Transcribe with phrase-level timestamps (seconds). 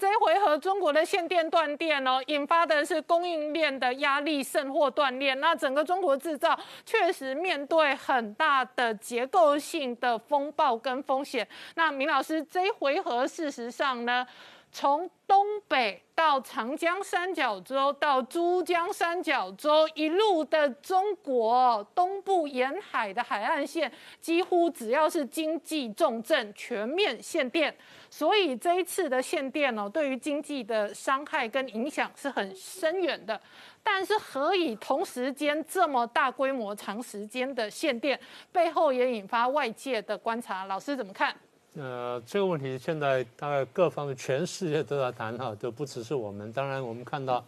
[0.00, 5.34] 这一回合，中国的限电断电哦，引发的是供应链的压力，甚或断裂。
[5.34, 11.46] 那整个中国制造确实面对很大的结构性的风暴跟风险。
[11.76, 14.26] 那明老师，这一回合事实上呢？
[14.74, 23.90] 从东北到长江三角洲，到珠江三角洲，一路的中国东部沿海的海岸线，
[24.20, 27.72] 几乎只要是经济重镇，全面限电。
[28.10, 33.40] 所以这一次的限电哦，对于经济的伤害跟影响是很深远的。
[33.80, 38.18] 但是何以同时间这么大规模、长时间的限电，
[38.50, 40.64] 背后也引发外界的观察？
[40.64, 41.32] 老师怎么看？
[41.76, 46.52] 呃，这个问题现在大概各方面全世界都在谈哈，都不只是我们。
[46.52, 47.44] 当然，我们看到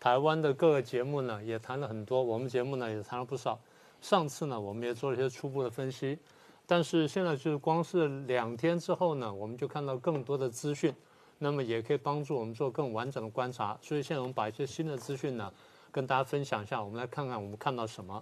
[0.00, 3.56] 台湾的各个节目呢也谈了很多，我们节目呢也谈了不少。
[4.02, 6.18] 上次呢，我们也做了一些初步的分析，
[6.66, 10.92] 但是现在就是光是两天之后呢，我们就看到更多的资讯，
[11.38, 13.78] 那么也可以帮助我们做更完整的观察。
[13.80, 15.52] 所以现在我们把一些新的资讯呢
[15.92, 18.20] 跟大家分享一下，我们来看看我们看到什么。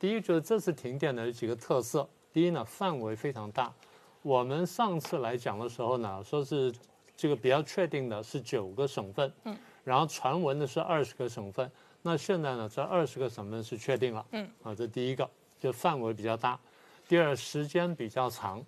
[0.00, 3.72] 第一就是这次停电的有几个特色，第一呢范围非常大。
[4.22, 6.72] 我们上次来讲的时候呢，说是
[7.16, 11.70] 这个比较确定的是九个省份，嗯，然后传闻的是二十个省份。
[12.02, 16.58] 那现在呢，这二十个省份是确定了，嗯，啊，这第一个就范围比较大。
[17.08, 18.64] 第二，时间比较长。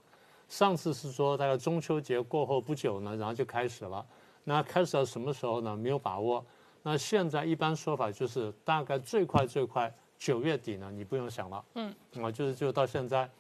[0.49, 4.05] 上次是说大概中秋节过后不久呢，然后就开始了。
[4.43, 5.77] 那开始到什么时候呢？
[5.77, 6.45] 没有把握。
[6.83, 13.31] 那现在一般说法就是大概最快最快九月底呢，你不用想了，嗯，啊，就是就到现在。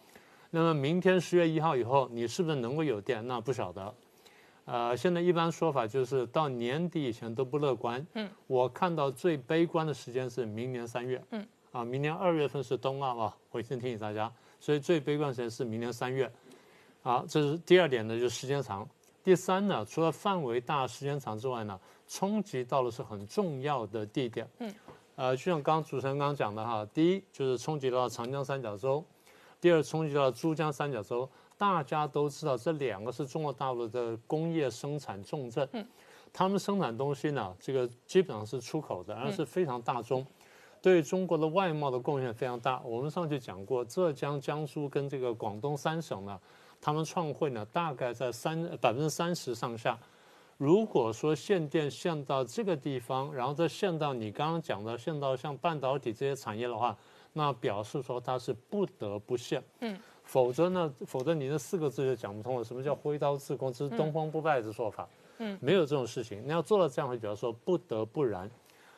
[0.54, 3.26] 那么明天十月一号以后，你是不是能够有电？
[3.26, 3.92] 那不晓得。
[4.66, 8.06] 呃，现在一般说法就是到年底以前都不乐观。
[8.14, 8.30] 嗯。
[8.46, 11.20] 我看到最悲观的时间是明年三月。
[11.32, 11.44] 嗯。
[11.72, 14.32] 啊，明年二月份是冬奥啊，我先提醒大家。
[14.60, 16.30] 所以最悲观时间是明年三月。
[17.02, 18.88] 好，这是第二点呢，就是时间长。
[19.24, 24.48] 第三呢，除了范围大、时间长之外呢，冲击到的是很重要的地点。
[24.60, 24.72] 嗯。
[25.16, 29.04] 呃，就像刚主持人刚刚讲的哈，第一就是冲击到长江三角洲。
[29.64, 31.26] 第二冲击到珠江三角洲，
[31.56, 35.82] 大家都知道这两个是中国大陆的工业生产重镇，嗯，
[36.34, 40.22] 他们生产东西呢，这个基本上是出口的，而是非常大宗，
[40.82, 42.78] 对中国的外贸的贡献非常大。
[42.84, 46.38] 我们上去讲过，浙江、江苏跟这个广东三省呢，
[46.78, 49.98] 他们创汇呢大概在三百分之三十上下。
[50.58, 56.94] 如果说限电限到这个地方，然后再限到你刚刚讲的限到像半导体这些产业的话。
[57.36, 62.62] 那表示说它是不得不限，嗯，否则呢，否则你这四个字就讲不通了。
[62.62, 63.72] 什么叫挥刀自宫？
[63.72, 65.08] 这是东方不败的说法，
[65.38, 66.40] 嗯，没有这种事情。
[66.46, 68.48] 你要做到这样，就比方说不得不然。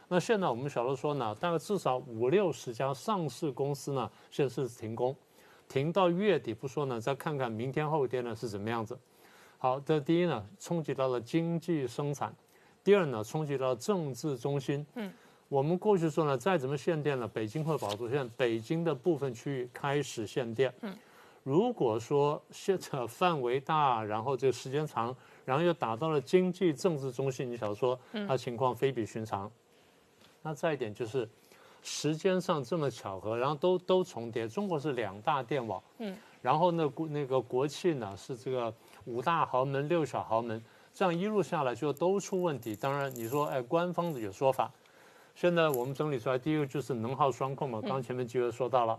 [0.09, 5.17] 那现在我们晓得说呢，大概至少五六十家上市公司呢，现在是停工，
[5.67, 8.99] 停到月底不说呢，再看看明天后天呢是怎么样子。
[9.57, 12.31] 好，这第一呢，冲击到了经济生产；
[12.85, 15.11] 第二呢，冲击到政治中心，嗯。
[15.49, 18.09] 我们过去说呢，再怎么限电了，北京会保住。
[18.09, 20.75] 现在北京的部分区域开始限电。
[20.81, 20.93] 嗯，
[21.45, 25.15] 如果说限的范围大，然后这个时间长，
[25.45, 27.97] 然后又打到了经济政治中心，你想说，
[28.27, 29.49] 它情况非比寻常。
[30.43, 31.29] 那再一点就是，
[31.81, 34.49] 时间上这么巧合，然后都都重叠。
[34.49, 38.75] 中国是两大电网，嗯，然后呢国那个国庆呢是这个
[39.05, 40.61] 五大豪门六小豪门，
[40.93, 42.75] 这样一路下来就都出问题。
[42.75, 44.69] 当然你说，哎，官方的有说法。
[45.37, 48.99] 现在我们整理出来，第一个就是能耗双控嘛，刚前面几位说到了。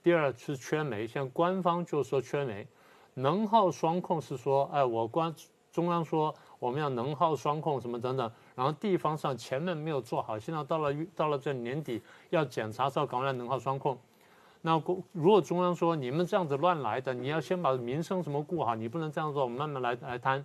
[0.00, 2.64] 第二是缺煤，现在官方就说缺煤。
[3.14, 5.34] 能耗双控是说，哎，我官
[5.72, 12.00] 中央说我们要能耗双控什么等等，然后地方上前面没有做好，现在到了到了这年底
[12.30, 13.98] 要检查，要搞来能耗双控。
[14.60, 20.44] 那如果中央说你们这样子乱来的，你要先把民生什么顾好，你不能这样做，我们慢慢来来谈。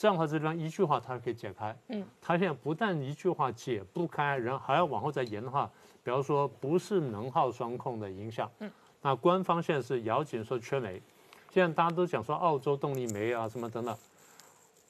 [0.00, 1.76] 这样的话，这地方一句话它可以解开。
[1.88, 5.70] 嗯，它现在不但一句话解不开，然后还要往后再延的话，
[6.02, 8.50] 比方说不是能耗双控的影响。
[8.60, 8.70] 嗯，
[9.02, 11.02] 那官方现在是咬紧说缺煤，
[11.50, 13.94] 现在大家都讲说澳洲动力煤啊什么等等，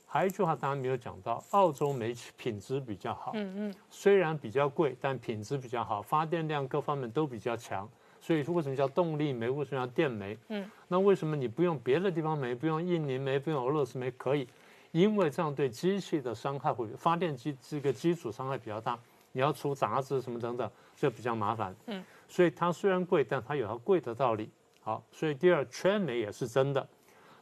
[0.06, 3.32] 还有一句话大家没有讲到，澳洲煤品质比较好。
[3.34, 7.88] 嗯嗯，虽然比较贵，但品质比较好，发电量各方面都比较强。
[8.20, 9.50] 所以说为什么叫动力煤？
[9.50, 10.38] 为什么叫电煤？
[10.50, 12.54] 嗯，那为什么你不用别的地方煤？
[12.54, 13.40] 不用印尼煤？
[13.40, 14.08] 不用俄罗斯煤？
[14.12, 14.46] 可以？
[14.92, 18.98] 因为这样对机器的伤害会，发电机这个基础伤害比较大，
[19.32, 21.74] 你要除杂质什么等等，这比较麻烦。
[21.86, 24.50] 嗯，所以它虽然贵，但它有它贵的道理。
[24.82, 26.88] 好，所以第二缺煤也是真的。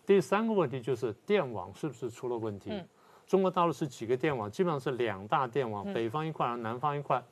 [0.04, 2.82] 第三个问题就是电网是不是出了问题？
[3.26, 4.50] 中国大陆是几个电网？
[4.50, 7.22] 基本上是两大电网，北方一块，然后南方一块。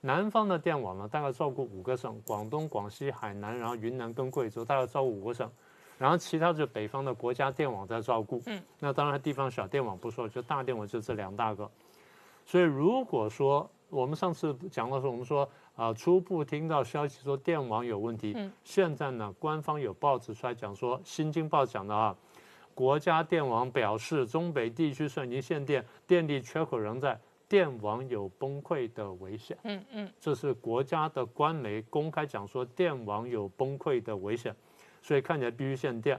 [0.00, 5.48] 南方的电网呢，大概照顾五个省：广东、广西、海南，然后云南跟贵州，大概照顾五个省。
[5.98, 8.42] 然后其他就北方的国家电网在照顾。
[8.46, 11.70] 嗯，那当然地方小电网不说，就大电网就这两大个。
[12.44, 18.32] 所以如果说我们上次讲的时候，我们说啊，初步听到消息说电网有问题。
[18.36, 22.16] 嗯，现在呢，官方有报纸出来讲说，《新京报》讲的啊，
[22.74, 27.18] 国家电网表示，中北地区虽然已经限电，电力缺口仍在。
[27.48, 34.56] 电网有崩溃的危险，嗯嗯，这是国家的官媒公开讲说电网有崩溃的危险，
[35.02, 36.18] 所以看起来必须限电。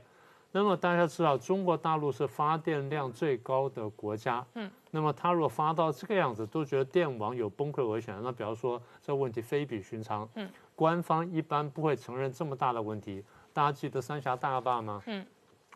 [0.52, 13.24] 那么大家知道，中国大陆是发电量最高的国家，嗯，那么它如果发到这个样子，都觉得电网有崩溃危险，那比方说这问题非比寻常，嗯，官方一般不会承认这么大的问题。
[13.52, 15.02] 大家记得三峡大坝吗？
[15.08, 15.26] 嗯，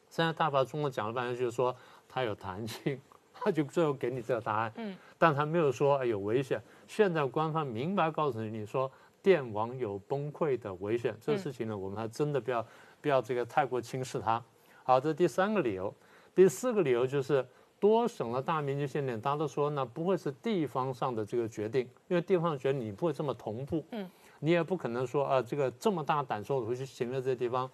[0.09, 1.75] 三峡大坝，中国讲了半天就是说
[2.07, 2.99] 它有弹性。
[3.39, 6.59] 它就最后给你这个答案，嗯，但它没有说有危险。
[6.87, 8.91] 现在官方明白告诉你，你说
[9.21, 12.65] 电网有崩溃的危险，这个事情呢，我们还真的不要
[13.01, 14.43] 不要这个太过轻视它。
[14.83, 15.93] 好，这第三个理由，
[16.33, 17.45] 第四个理由就是
[17.79, 24.09] 多省了大面积限电，大家都说呢不会是地方上的这个决定，因为地方觉得你不会这么同步，嗯，
[24.39, 27.69] 你也不可能说啊这个这么大胆说我会去行了这些地方，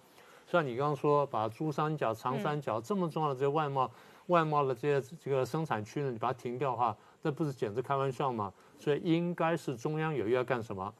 [0.46, 3.90] 像你刚刚说把珠三角、长三角这么重要的这些外贸。
[4.28, 8.50] 外贸的这些这个生产区呢，你把它停掉的话，那不是简直开玩笑吗？
[8.78, 10.94] 所以应该是中央有意要干什么？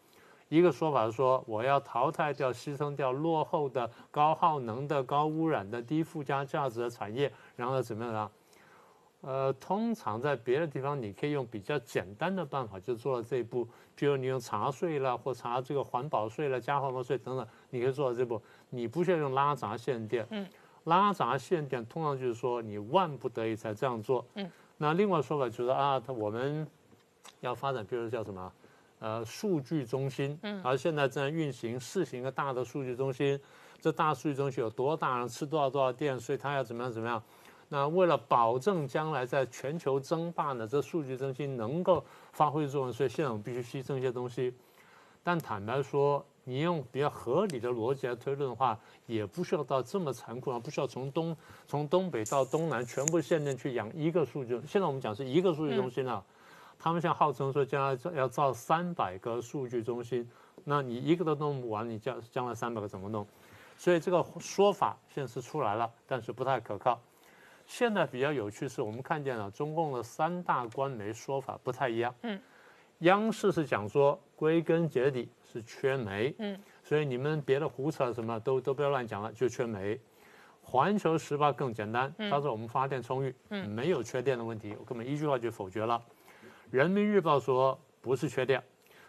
[0.55, 8.31] 一个说法是说，我要淘汰掉、牺牲掉落后的、高耗能的、高污染的、低附加价值的产业，然后怎么样呢？
[9.23, 13.67] 呃，通常在别的地方，你可以用比较简单的办法就做到这一步，
[13.97, 18.41] 比如你用查税啦，或查这个环保税啦、加环保税等等，你可以做到这步。
[18.69, 20.27] 你不需要用拉闸限电。
[20.31, 20.47] 嗯。
[20.85, 24.23] 拉闸限电通常就是说你万不得已才这样做。
[24.35, 26.67] 嗯，那另外说法就是啊，他我们
[27.41, 28.53] 要发展，比如叫什么，
[29.05, 30.39] 呃，数据中心。
[30.41, 33.39] 嗯，而现在正在运行试行一个大的数据中心，
[33.79, 37.23] 这大数据中心有多大，能吃多少多少电，所以它要怎么样怎么样。
[37.69, 42.03] 那为了保证将来在全球争霸呢，这数据中心能够
[42.33, 44.55] 发挥作用，所以现在我们必须牺牲一些东西。
[45.23, 46.25] 但坦白说。
[46.47, 51.35] 你用比较合理的逻辑来推论的话，也不需要到这么残酷啊，不需要从东
[51.67, 54.61] 从东北到东南全部限电去养一个数据。
[54.69, 56.23] 现在我们讲是一个数据中心啊，
[56.79, 60.29] 他们现在号称说将来要造三百个数据中心，
[60.65, 63.27] 那你一个都弄不完，你将将来三百个怎么弄？
[63.77, 67.01] 所以这个说法现在是出来了，但是不太可靠。
[67.67, 72.15] 现在比较有趣是我们看见了中共的三大官媒说法不太一样。
[72.23, 72.41] 嗯。
[73.01, 79.99] 央视是讲说，归根结底是缺煤，嗯，所以你们别的胡扯什么都都不要乱讲了，就缺煤。
[80.63, 86.01] 环球时报更简单，他说我们发电充裕，嗯，没有缺电的问题，我根本一句话就否决了。
[86.75, 88.61] 人民日报说不是缺电，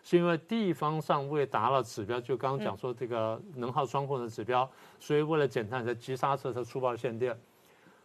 [0.03, 4.69] 是因为地方上未达到指标，就刚刚讲说这个能耗双控的指标，
[4.99, 7.35] 所以为了减碳才急刹车才粗暴限电。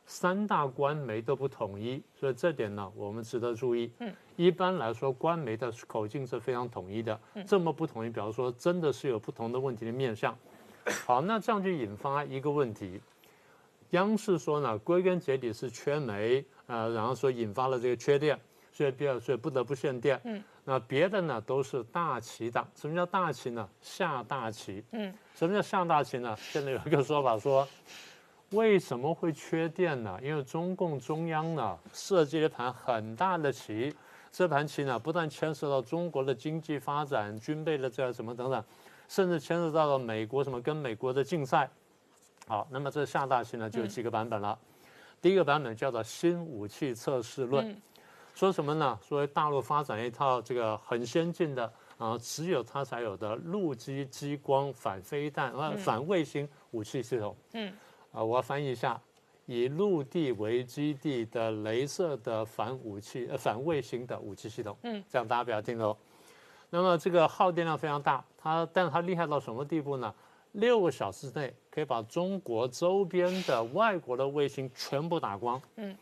[0.06, 3.92] 三大官媒都不统一，所以这点呢，我们值得注意。
[3.98, 7.20] 嗯，一般来说，官媒的口径是非常统一的。
[7.34, 10.34] 嗯，这么不统一，比方说，真的是有不同的问题的面向。
[11.04, 12.98] 好，那这样就引发一个问题：
[13.90, 18.40] 央视说呢，归根结底是缺煤，呃，然后说引发了这个缺电，
[18.81, 20.19] 所以必要，所以不得不限电。
[20.25, 22.67] 嗯，那别的呢都是大旗党。
[22.75, 23.69] 什么叫大旗呢？
[23.82, 24.82] 下大棋。
[24.93, 26.35] 嗯，什么叫下大棋呢？
[26.38, 27.69] 现在有一个说法说。
[28.53, 30.19] 为什么会缺电呢？
[30.23, 33.94] 因为中共中央呢设计了一盘很大的棋，
[34.32, 38.65] 这盘棋呢不但牵涉到中国的经济发展、军备的这什么等等，
[39.08, 41.69] 甚至牵涉到了美国什么跟美国的竞赛。
[42.49, 44.58] 好，那么这下大棋呢就有几个版本了。
[45.20, 47.79] 第一个版本叫做新武器测试论，
[48.41, 48.99] 说什么呢？
[49.06, 57.37] 说大陆发展一套这个很先进的啊，只有它才有的陆基激光反飞弹啊反卫星武器系统。
[57.53, 57.70] 嗯。
[58.13, 58.99] 啊，我要翻译一下，
[59.44, 65.94] 以陆地为基地的镭射的反武器呃反卫星的武器系统，嗯，这样大家不要听哦。
[66.70, 70.15] 那么这个耗电量非常大，它但是它厉害到什么地步呢？
[70.53, 75.94] 六个小时内可以把中国周边的外国的卫星全部打光，嗯，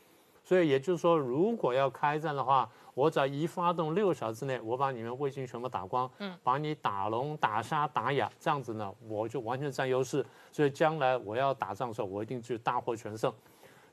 [0.48, 2.66] 所以也就是说，如果要开战的话。
[2.94, 10.26] 我只要一发动，六个小时之内，我把你们卫星全部打光，嗯，把你打聋、打瞎、打哑，这样子呢，我就完全占优势。
[10.50, 13.32] 所以将来我要打仗的时候，我一定去大获全胜。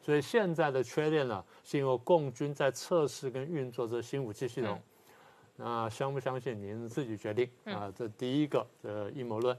[0.01, 4.81] 所以现在的缺点呢，是因为共军在测试跟运作这新武器系统。
[5.55, 7.93] 那相不相信您自己决定啊。
[7.95, 9.55] 这第一个的阴谋论，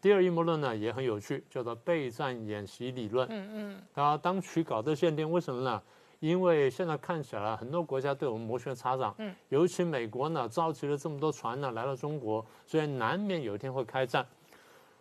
[0.00, 3.26] 第二阴谋论呢也很有趣，叫做备战演习理论。
[3.32, 5.82] 嗯嗯，他当局搞这限定，为什么呢？
[6.20, 14.26] 因为现在看起来很多国家对我们摩拳擦掌，嗯，尤其美国呢，召集了这么多船呢来到中国，所以难免有一天会开战。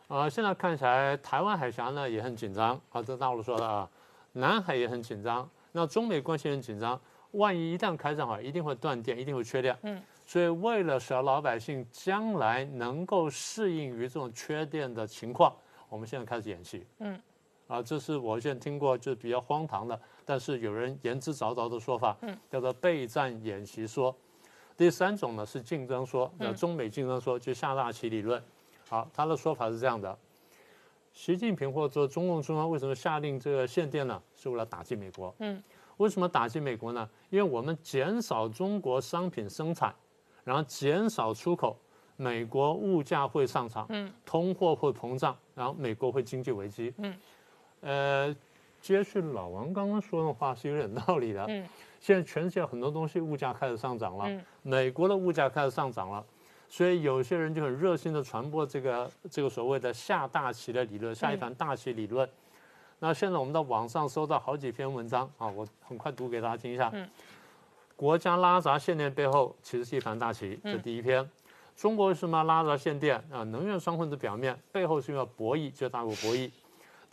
[0.07, 3.89] 啊，现在看起来台湾海峡呢也很紧张啊，这大陆说的啊，
[4.33, 6.99] 南海也很紧张，那中美关系很紧张，
[7.31, 9.75] 万一一旦开战的话，一定会断电，一定会缺电。
[9.81, 15.51] 嗯，所以为了使老百姓将来能够适应于这种缺电的情况，
[15.89, 16.85] 我们现在开始演戏。
[16.99, 17.19] 嗯，
[17.67, 24.15] 啊，这是我现在听过就是比较荒唐的，但是有人言之凿凿的说法，嗯，叫做备战演习说。
[24.77, 28.41] 第三种呢是竞争说，叫中美竞争说，就下大棋理论。
[28.87, 30.15] 好，他的说法是这样的：
[31.13, 34.21] 习近平或者中共中央为什么下令这个限电呢？
[34.35, 35.33] 是为了打击美国。
[35.39, 35.63] 嗯，
[35.97, 37.09] 为什么打击美国呢？
[37.29, 39.95] 因为我们减少中国商品生产，
[40.43, 41.75] 然后减少出口，
[42.17, 46.93] 美国物价会上涨，嗯，通货会膨胀，然后美国会经济危机。
[46.97, 47.17] 嗯，
[47.81, 48.35] 呃，
[48.81, 51.45] 接续老王刚刚说的话是有点道理的。
[51.47, 51.67] 嗯，
[51.99, 54.29] 现在全世界很多东西物价开始上涨了，
[54.61, 56.23] 美国的物价开始上涨了。
[56.67, 62.27] 所以有些人就很热心的传播这个这个所谓的下大棋的理论，下一盘大棋理论。
[62.99, 66.91] 那现在我们在网上搜到好几篇文章啊，我很快读给大家听一下。
[67.95, 71.29] 国家拉闸限电背后其实是一盘大棋，这第一篇。
[71.75, 73.43] 中国为什么拉闸限电啊？
[73.43, 76.49] 能源双混子表面背后是因为博弈，就大国博弈。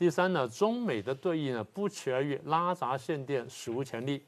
[0.02, 4.20] 第三呢，中美的对弈呢不期而遇，拉闸限电史无前例。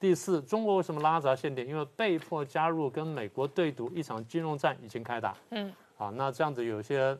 [0.00, 1.68] 第四，中国为什么拉闸限电？
[1.68, 5.36] 因为被迫加入跟美国对赌，一场金融战已经开打。
[5.50, 7.14] 嗯，好，那这样子有些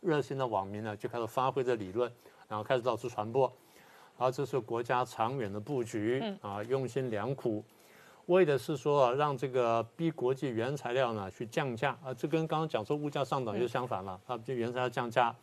[0.00, 2.10] 热心的网民呢，就开始发挥这理论，
[2.48, 3.52] 然后开始到处传播。
[4.16, 7.62] 好，这是国家长远的布局啊，用心良苦，
[8.28, 15.36] 为的是说让这个逼国际原材料呢去降价啊，这跟刚刚讲说物价上涨就相反了啊，就原材料降价。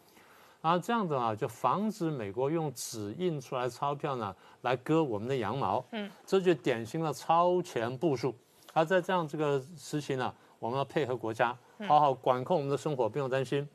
[0.67, 5.81] 啊，这样子啊，就防止美国用纸印出来钞票呢，来割我们的羊毛。
[5.91, 8.35] 嗯，这就典型的超前部署。
[8.73, 11.57] 而在这样这个时期呢，我们要配合国家，
[11.87, 13.65] 好好管控我们的生活，不用担心。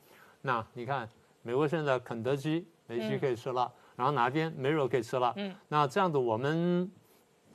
[0.43, 1.09] 那你看，
[1.41, 5.33] 美国现在肯德基没鸡可以吃了，然后哪边没肉可以吃了。
[5.37, 6.91] 嗯，那这样子，我们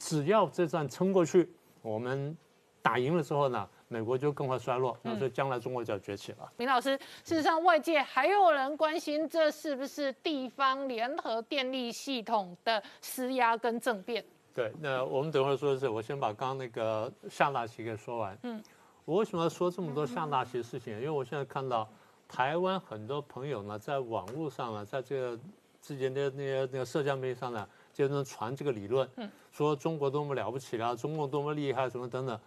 [0.01, 1.49] 只要这战撑过去，
[1.81, 2.37] 我们
[2.83, 3.69] 打赢了之后呢？
[3.89, 6.53] 美国就更会衰落，那所以将来中国就要崛起了。
[6.59, 14.23] 明老师，事实上外界还有人关心，这是不是地方联合电力系统的施压跟政变？
[14.55, 18.39] 对，那我们等会儿说的是，我先把刚刚那个下大棋给说完。
[18.43, 18.63] 嗯，
[19.05, 20.95] 我为什么要说这么多下大棋的事情？
[20.97, 21.89] 因为我现在看到
[22.29, 25.39] 台湾很多朋友呢，在网络上呢，在这个
[25.81, 29.09] 之前的那些那个社交媒体上呢，就能传这个理论，
[29.51, 32.39] 说中国多么了不起啊，中共多么厉害，什么等等。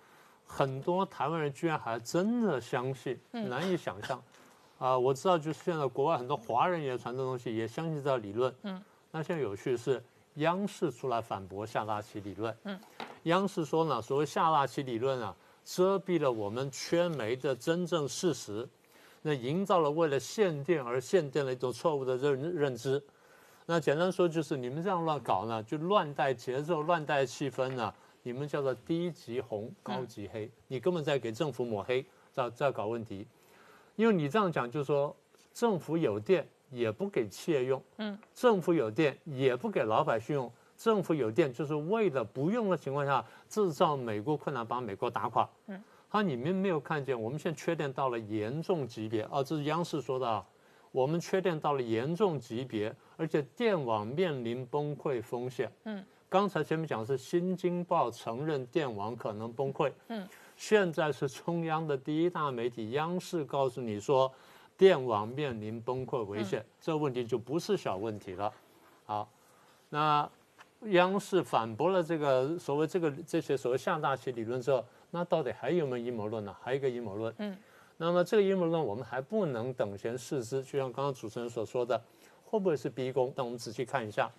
[0.53, 4.21] 很多台湾人居然还真的相信，难以想象。
[4.77, 8.53] 啊，我知道，就是现在国外很多华人也传这东西，也相信这理论。
[8.63, 10.03] 嗯，那现在有趣的是，
[10.35, 12.55] 央视出来反驳下大棋理论。
[12.63, 12.77] 嗯，
[13.23, 18.67] 央视说呢，所谓下大棋理论啊，遮蔽了我们缺煤的真正事实，
[19.21, 23.01] 那营造了为了限电而限电的一种错误的认认知。
[23.67, 27.93] 那简单说就是，你们这样乱搞呢，就乱带节奏、乱带气氛呢。
[28.23, 33.25] 你们叫做低级红，高级黑，你根本在给政府抹黑，在在搞问题。
[33.95, 35.15] 因为你这样讲，就是说
[35.53, 45.49] 政府有电也不给企业用，嗯，政府有电也不给老百姓用，政府有电就是为了不用的情况下制造美国困难，把美国打垮。
[45.67, 50.45] 嗯，好，你们没有看见，我们现在缺电到了严重级别啊，这是央视说的啊，
[50.91, 55.71] 我们缺电到了严重级别，而且电网面临崩溃风险。
[55.85, 56.03] 嗯。
[56.31, 64.31] 刚才前面讲的是《新京报》承认电网可能崩溃，嗯，现在是中央的第一大媒体央视告诉你说，
[64.77, 68.49] 电网面临崩溃危险，这问题就不是小问题了。
[69.05, 69.29] 好，
[69.89, 70.29] 那
[70.83, 76.55] 央视反驳了这个所谓这个这些所谓下大棋理论之后，那到底还有没有阴谋论呢？
[76.61, 77.57] 还有一个阴谋论，嗯，
[77.97, 82.01] 那么这个阴谋论我们还不能等闲视之，就像刚刚主持人所说的，
[82.45, 83.33] 会不会是逼宫？
[83.35, 84.31] 那我们仔细看一下。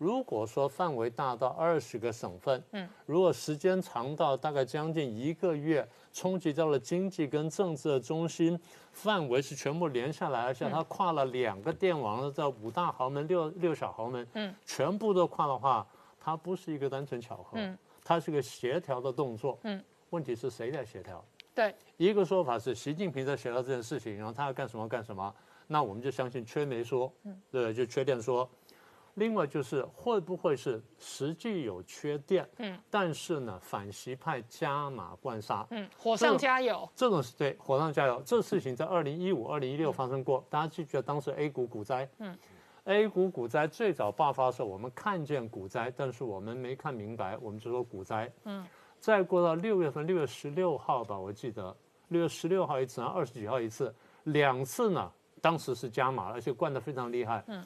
[0.00, 8.58] 如果说范围大到二十个省份，嗯，如果时间长到大概将近一个月，冲击到了经济跟政治的中心，
[8.92, 15.86] 范围是全部连下来，而且它跨了两个电网，在五大豪门、六六小豪门，嗯，全部都跨的话，
[16.18, 21.22] 它不是一个单纯巧合，嗯，它是个协调的动作，嗯，问题是谁在协调？
[21.54, 25.34] 对，一个说法是习近平在协调这件事情，然后他要干什么干什么，
[25.66, 28.48] 那我们就相信缺煤说，嗯，对，就缺电说。
[29.14, 38.22] 另外就是会不会是实际有缺电，嗯，但是呢反习派加码灌沙，嗯，火上加油，这种是对火上加油。
[38.24, 42.08] 这事情在二零一五、二零一六发生过，大家记不记得当时 A 股股灾？
[42.18, 42.38] 嗯
[42.84, 48.32] ，A 股股灾最早爆发的时候，我们看见股灾，但是我们没看明白，我们就说股灾。
[48.44, 48.64] 嗯，
[48.98, 51.76] 再过到六月份，六月十六号吧，我记得
[52.08, 55.12] 六月十六号一次，然后二十几号一次，两次呢。
[55.42, 57.42] 当时是加码，而且灌得非常厉害。
[57.46, 57.64] 嗯，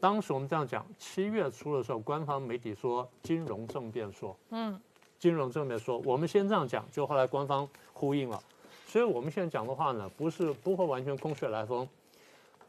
[0.00, 4.78] 当时我们这样讲，七月初的时候，官方媒体说金融政变说，嗯，
[5.18, 8.38] 金融政变说，我们先这样讲，就后来官方呼应了，
[8.86, 11.88] 所以我们现在讲的话呢，不是不会完全空穴来风，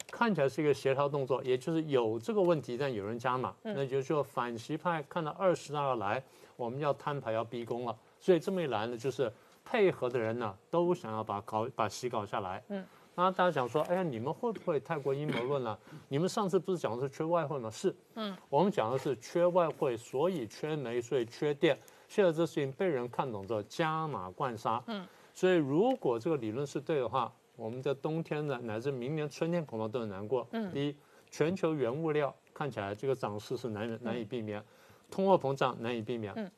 [0.10, 6.24] 看起来是一个协调动作，也就是有这个问题，但有人加码，那就是说反习派看到二十大要来，
[6.56, 9.30] 我们要摊牌要逼宫了，所以这么一来呢，就是
[9.66, 12.86] 配合的人呢都想要把搞把习搞下来，嗯。
[13.18, 15.80] 那大家讲说，哎呀，你们会不会太过阴谋论了？
[16.10, 17.72] 你们上次不是讲的是缺外汇吗？
[17.72, 21.80] 是，嗯，我们讲的是缺外汇，所以缺煤，所以缺电。
[22.10, 30.46] 现在这事情被人看懂之后，加码灌沙，嗯，所以如果这个理论是对的话，我们的冬天呢，乃至明年春天恐怕都很难过。
[30.52, 30.96] 嗯，第一，
[31.32, 34.62] 全球原物料看起来这个涨势是难难以避免，
[35.10, 36.52] 通货膨胀难以避免，嗯，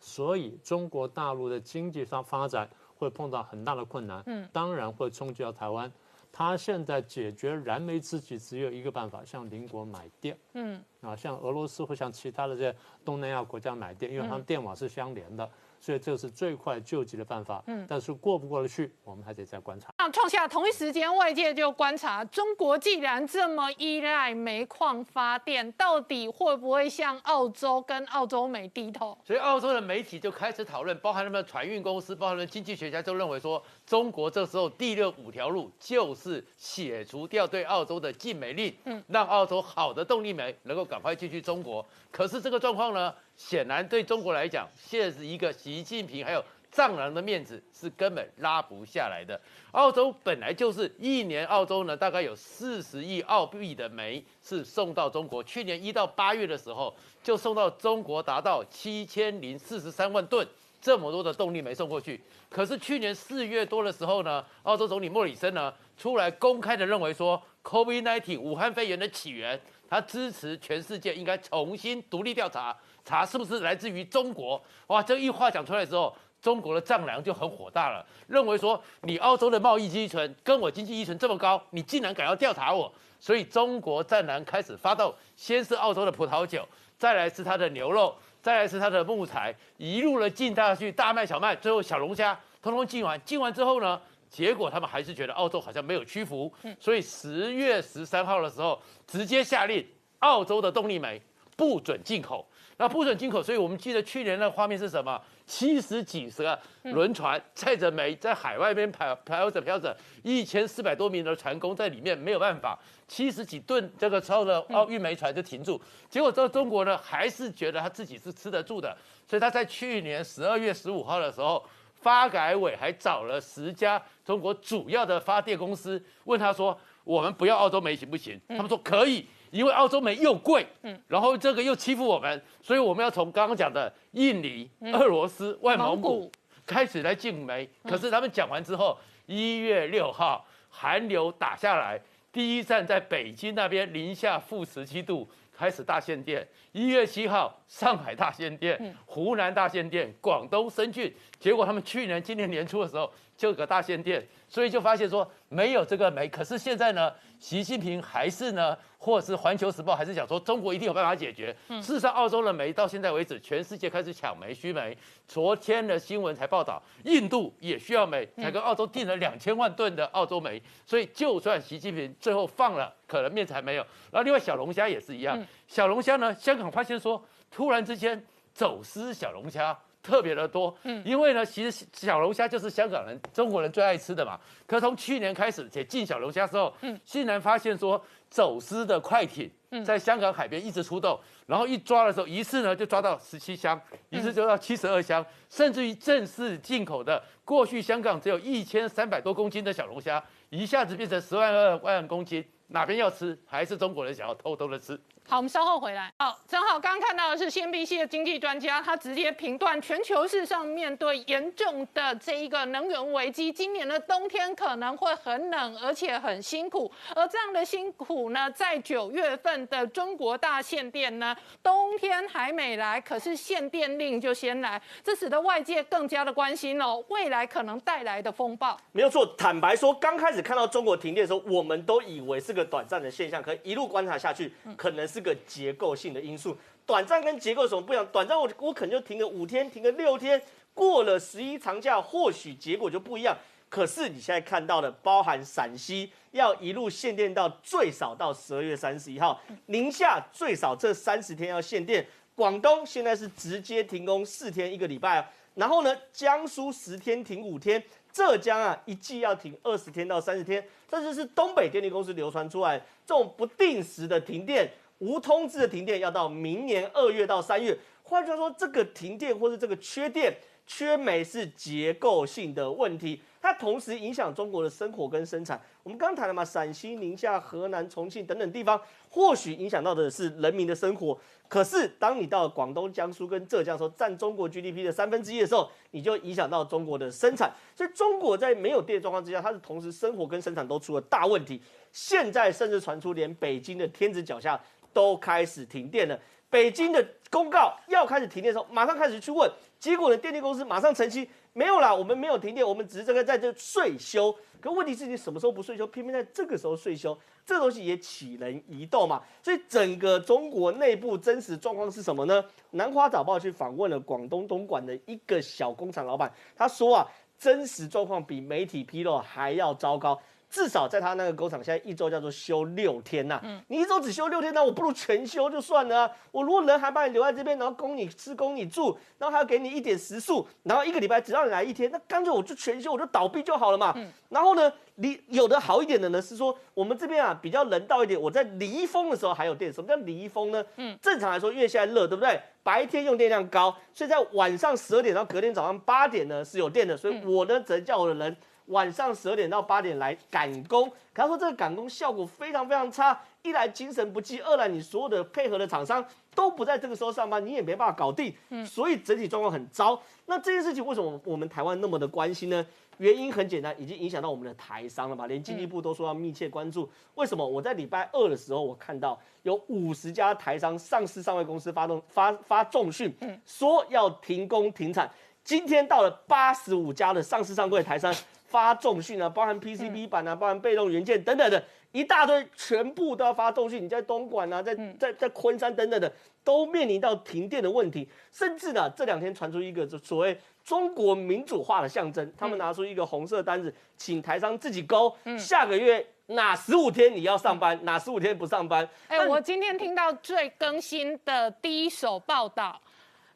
[0.00, 2.68] 所以中国大陆的经济上发展。
[2.96, 5.90] 会碰到很大的困难，嗯，当然会冲击到台湾。
[6.32, 15.48] 他现在解决燃眉之急只有一个办法，向邻国买电，嗯，啊，像俄罗斯或像其他的这些东南亚国家买电，因为他们电网是相连的。
[15.84, 19.92] 所以这是最快救急的办法，嗯，但是过不过得去，我们还得再观察。
[19.98, 29.18] 那创下同一时间，外界就观察中国既然这么依赖煤矿发电，到底会不会向澳洲跟澳洲美低头？
[29.26, 41.84] 所以澳洲的媒体就开始讨论，包含他们的船运公司，包含了经济学家就认为说，中国这时候第六五条路就是解除掉对澳洲的禁煤令，嗯，让澳洲好的动力煤能够赶快进去中国。
[42.10, 43.14] 可是这个状况呢？
[43.36, 49.40] 显然对中国来讲，现在是一个习近平还有藏人的面子是根本拉不下来的。
[49.72, 55.42] 澳洲本来就是一年，澳洲呢大概有四十亿澳币的煤是送到中国。
[55.42, 60.46] 去年一到八月的时候，就送到中国达到七千零四十三万吨，
[60.80, 62.20] 这么多的动力煤送过去。
[62.48, 72.76] 可是去年四月多的时候呢，澳洲总理莫里森呢出来公开的认为说，COVID-19 武汉肺炎的起源，他支持全世界应该重新独立调查。
[73.04, 74.62] 查是不是来自于中国？
[74.86, 86.66] 哇，这一话讲出来之后，中国的丈量就很火大了，认为说你澳洲的贸易依存跟我经济依存这么高，你竟然敢要调查我，所以中国战狼开始发动，先是澳洲的葡萄酒，
[86.98, 93.20] 再来是它的牛肉，再来是它的木材，一路的进下去，大麦、小麦，最后小龙虾，通通进完。
[93.24, 99.86] 进完之后呢，结果他们还是觉得澳洲好像没有屈服，所以十月十三号的时候，直接下令
[100.20, 101.20] 澳洲的动力煤
[101.56, 102.46] 不准进口。
[102.76, 105.20] 那不准进口，所以我们记得去年那画面是什么？
[105.46, 115.80] 七十几十个轮船载着煤在海外边漂漂着漂着，一千四百多名的船工在里面没有办法，七十几吨这个超的奥运煤船就停住。
[116.08, 118.96] 结果这中国呢，还是觉得他自己是吃得住的，
[119.28, 129.26] 所以他在去年十二月十五号的时候，发改委还找了十家中国主要的发电公司，问他说：“我们不要澳洲煤行不行？”他们说可以。
[129.54, 136.28] 因为澳洲煤又贵，嗯，然后这个又欺负我们，所以我们要从刚刚讲的印尼、俄罗斯、外蒙古
[136.66, 137.68] 开始来进煤。
[137.84, 142.00] 可是他们讲完之后，一月六号寒流打下来，
[142.32, 146.44] 第一站在北京那边零下负十七度开始大限电。
[146.72, 151.08] 一月七号上海大限电，湖南大限电，广东深圳。
[151.38, 156.28] 结果他们去年今年年初的时候就有个大限电，所以就发现说没有这个煤。
[156.28, 158.76] 可是现在呢，习近平还是呢。
[158.96, 161.54] 或者是《环球时报》还是讲说中国一定有办法解决。
[161.68, 164.96] 事实上，澳洲的煤到现在为止，全世界开始抢煤、需煤。
[165.28, 170.62] 昨天的新闻才报道，印度也需要煤，才跟澳洲订了两千万吨的澳洲煤。
[170.86, 173.82] 所以，就算习近平最后放了，可能面子还没有。
[174.10, 175.38] 然后，另外小龙虾也是一样。
[175.68, 179.78] 小龙虾呢，香港发现说，突然之间走私小龙虾。
[180.04, 184.38] 特别的多，嗯，因为呢，其实小龙虾就是香港人、中国人最爱吃的嘛。
[184.66, 189.50] 可从去年开始，且进小龙虾之后，嗯，竟然发现说走私的快艇
[189.82, 205.00] 在香港海边一直出动，然后一抓的时候，一次呢就抓到十七箱，一次就到七十二箱，甚至于正式进口的，过去香港只有一千三百多公斤的小龙虾，一下子变成十万二万公斤，哪边要吃，还是中国人想要偷偷的吃。
[205.26, 206.12] 好，我们稍后回来。
[206.18, 216.92] 好，正好刚刚看到的是 CNBC 的经济专家，他直接评断全球市上面对严重的这一个能源危机，今年的冬天可能会很冷，而且很辛苦。
[217.16, 228.78] 而这样的辛苦呢，在九月份的中国大限电呢，冬天还没来，可是限电令就先来，这使得外界更加的关心哦，未来可能带来的风暴。
[228.92, 235.08] 没有错，坦白说，刚开始看到中国停电的时候，我们都以为是个短暂的现象，可一路观察下去，可能。
[235.14, 238.04] 是个结构性的因素，短暂跟结构有什么不一样？
[238.10, 240.42] 短暂我我可能就停个五天，停个六天，
[240.74, 243.36] 过了十一长假，或许结果就不一样。
[243.68, 255.24] 可是你现在看到的，包含陕西要一路限电到最少到十二月三十一号，宁夏最少这三十天要限电，广东现在是直接停工四天一个礼拜，
[255.54, 257.80] 然后呢，江苏十天停五天，
[258.12, 264.70] 浙江啊一季要停二十天到三十天，这就是东北电力公司流传出来这种不定时的停电、
[265.04, 267.76] 无通知的停电，要到明年二月到三月。
[268.02, 270.34] 换句话说，这个停电或是这个缺电、
[270.66, 273.20] 缺煤是结构性的问题。
[273.40, 275.60] 它同时影响中国的生活跟生产。
[275.82, 281.18] 我们刚谈了嘛，陕西、宁夏、河南、重庆等等地方，或许影响到的是人民的生活。
[281.46, 287.52] 可是当你到广东、江苏跟浙江的时候，占中国 GDP 的三分之一的时候，你就影响到中国的生产。
[287.74, 291.60] 所以中国在没有电状况之下，它是同时生活跟生产都出了大问题。
[291.92, 294.58] 现在甚至传出连北京的天子脚下
[294.94, 296.18] 都开始停电了。
[296.48, 301.26] 北京的公告要开始停电的时候，马上开始去问，结果呢，电力公司马上澄清。
[301.52, 304.34] 没有啦，我们没有停电，我们只是这个在这税休。
[304.60, 309.22] 可问题是你什么时候不税休，偏偏在这个时候税休，这东西也起人疑窦嘛。
[309.40, 312.44] 所以整个中国内部真实状况是什么呢？
[312.70, 317.06] 南华早报去访问了广东东莞的一个小工厂老板，他说啊，
[317.38, 320.20] 真实状况比媒体披露还要糟糕。
[320.54, 323.40] 至少在他那个工厂，现在一周叫做休六天呐。
[323.42, 326.08] 嗯，你一周只休六天，那我不如全休就算了。
[326.30, 333.92] 我如果人还把你留在这边，然后供你吃、供你住，然后还要给你一点食宿，然后一个礼拜只让你来一天，那干脆我就全休，我就倒闭就好了嘛。
[333.96, 339.72] 嗯，然后呢，你有的好一点的呢是说，我们这边啊比较人道一点，我在离峰的时候还有电。
[339.72, 340.64] 什么叫离峰呢？
[340.76, 342.40] 嗯，正常来说，因为现在热，对不对？
[342.62, 348.36] 白天用电量高，所以在晚上十二点到隔天早上八点呢是有电的，所以我呢只能叫我的人。
[348.66, 360.00] 晚上十二点到八点来赶工，可他说这个赶工效果非常非常差，一来精神不济，二来你所有的配合的厂商都不在这个时候上班，你也没办法搞定，所以整体状况很糟。
[360.26, 362.64] 那这件事情为什么我们台湾那么的关心呢？
[362.98, 365.26] 原因很简单，已经影响到我们的台商了吧？
[365.26, 366.88] 连经济部都说要密切关注。
[367.16, 367.44] 为什么？
[367.44, 373.12] 我在礼拜二的时候，我看到有五十家台商上市上位公司发动发发重讯，
[373.44, 375.10] 说要停工停产。
[375.42, 378.14] 今天到了八十五家的上市上柜台商。
[378.54, 383.84] 发重讯啊，包含 PCB 板啊，包含被动元件等等的一大堆，全部都要发重讯。
[383.84, 386.12] 你在东莞啊，在在在昆山等等的，
[386.44, 388.08] 都面临到停电的问题。
[388.30, 398.88] 甚至呢，这两天传出一个所谓中国民主化的象征，他们拿出一个红色单子，请台商自己勾，下个月哪十五天你要上班，哪十五天不上班。
[399.08, 402.80] 哎，我今天听到最更新的第一手报道。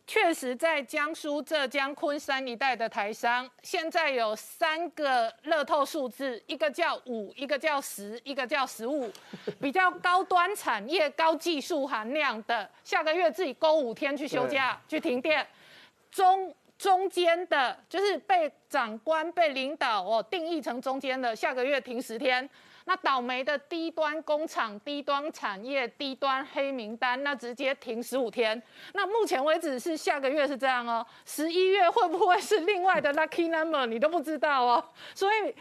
[0.09, 9.13] 确实，在江苏、浙江、昆山一带的台商，现在有三个乐透数字，一个叫五，一个叫十，一个叫十五，
[9.61, 15.47] 比较高端产业、高技术含量的，下个月自己勾五天去休假、去停电。
[16.11, 22.49] 中中间的，就是被长官、被领导哦定义成中间的，下个月停十天。
[22.89, 28.61] 那倒霉的低端工厂、低端产业、低端黑名单，那直接停十五天。
[28.95, 33.85] 那目前为止是下个月是这样哦，十一月会不会是另外的 lucky number？
[33.85, 34.83] 你都不知道哦，
[35.15, 35.55] 所以。